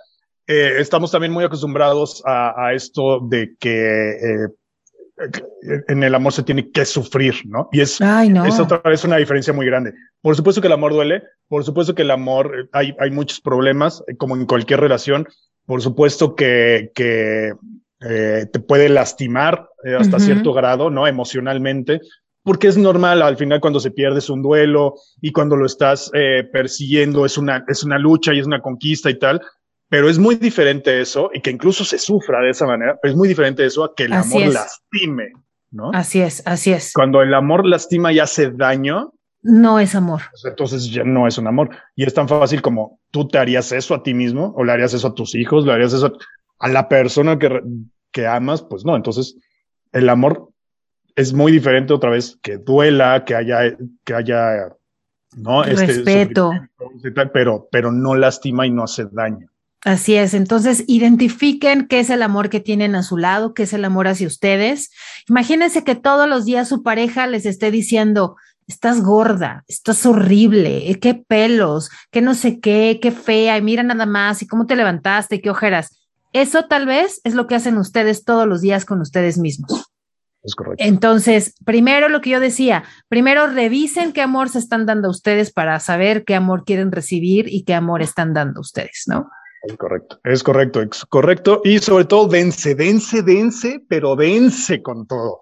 [0.48, 4.48] eh, estamos también muy acostumbrados a, esto de que
[5.88, 7.70] en el amor se tiene que sufrir, ¿no?
[7.72, 9.94] Y es, es otra vez una diferencia muy grande.
[10.22, 14.04] Por supuesto que el amor duele, por supuesto que el amor, hay, hay muchos problemas,
[14.18, 15.28] como en cualquier relación,
[15.66, 17.54] por supuesto que, que
[18.02, 21.08] eh, te puede lastimar eh, hasta cierto grado, ¿no?
[21.08, 22.02] Emocionalmente,
[22.44, 26.48] porque es normal al final cuando se pierdes un duelo y cuando lo estás eh,
[26.52, 29.42] persiguiendo es una, es una lucha y es una conquista y tal,
[29.90, 33.28] pero es muy diferente eso y que incluso se sufra de esa manera, es muy
[33.28, 35.32] diferente eso a que el amor lastime,
[35.72, 35.92] ¿no?
[35.94, 36.92] Así es, así es.
[36.94, 40.22] Cuando el amor lastima y hace daño, no es amor.
[40.32, 41.70] Pues entonces ya no es un amor.
[41.96, 44.94] Y es tan fácil como tú te harías eso a ti mismo, o le harías
[44.96, 46.18] eso a tus hijos, le harías eso
[46.58, 47.62] a la persona que,
[48.12, 48.96] que amas, pues no.
[48.96, 49.38] Entonces,
[49.92, 50.50] el amor
[51.16, 54.76] es muy diferente otra vez que duela, que haya, que haya,
[55.38, 55.64] ¿no?
[55.64, 56.52] Este Respeto.
[57.32, 59.48] pero, pero no lastima y no hace daño.
[59.86, 63.74] Así es, entonces identifiquen qué es el amor que tienen a su lado, qué es
[63.74, 64.90] el amor hacia ustedes.
[65.30, 71.00] Imagínense que todos los días su pareja les esté diciendo, estás gorda, estás horrible, eh,
[71.00, 74.76] qué pelos, qué no sé qué, qué fea, y mira nada más, y cómo te
[74.76, 76.08] levantaste, qué ojeras.
[76.34, 79.86] Eso tal vez es lo que hacen ustedes todos los días con ustedes mismos.
[80.42, 80.84] Es correcto.
[80.84, 85.54] Entonces, primero lo que yo decía, primero revisen qué amor se están dando a ustedes
[85.54, 89.30] para saber qué amor quieren recibir y qué amor están dando ustedes, ¿no?
[89.66, 91.62] Es correcto, es correcto, es correcto.
[91.64, 95.40] Y sobre todo, dense, dense, dense, pero dense con todo.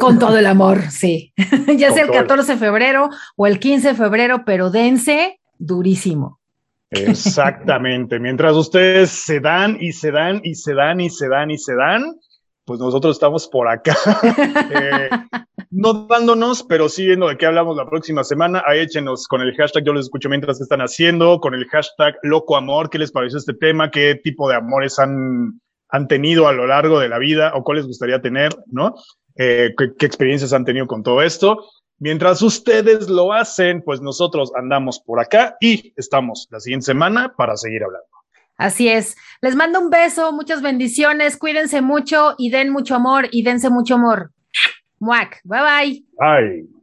[0.00, 1.34] Con todo el amor, sí.
[1.76, 6.40] ya sea el 14 de febrero o el 15 de febrero, pero dense durísimo.
[6.90, 8.18] Exactamente.
[8.18, 11.74] Mientras ustedes se dan y se dan y se dan y se dan y se
[11.74, 12.14] dan,
[12.66, 13.96] pues nosotros estamos por acá.
[14.74, 15.08] eh,
[15.70, 18.62] no dándonos, pero sí viendo de qué hablamos la próxima semana.
[18.66, 22.56] Ahí échenos con el hashtag Yo les escucho mientras están haciendo, con el hashtag Loco
[22.56, 22.90] Amor.
[22.90, 23.90] ¿Qué les pareció este tema?
[23.90, 27.78] ¿Qué tipo de amores han, han tenido a lo largo de la vida o cuál
[27.78, 28.52] les gustaría tener?
[28.66, 28.96] ¿No?
[29.36, 31.68] Eh, ¿qué, experiencias han tenido con todo esto?
[31.98, 37.56] Mientras ustedes lo hacen, pues nosotros andamos por acá y estamos la siguiente semana para
[37.56, 38.08] seguir hablando.
[38.56, 39.16] Así es.
[39.40, 43.94] Les mando un beso, muchas bendiciones, cuídense mucho y den mucho amor y dense mucho
[43.94, 44.32] amor.
[44.98, 45.40] Muac.
[45.44, 46.04] Bye bye.
[46.18, 46.75] Bye.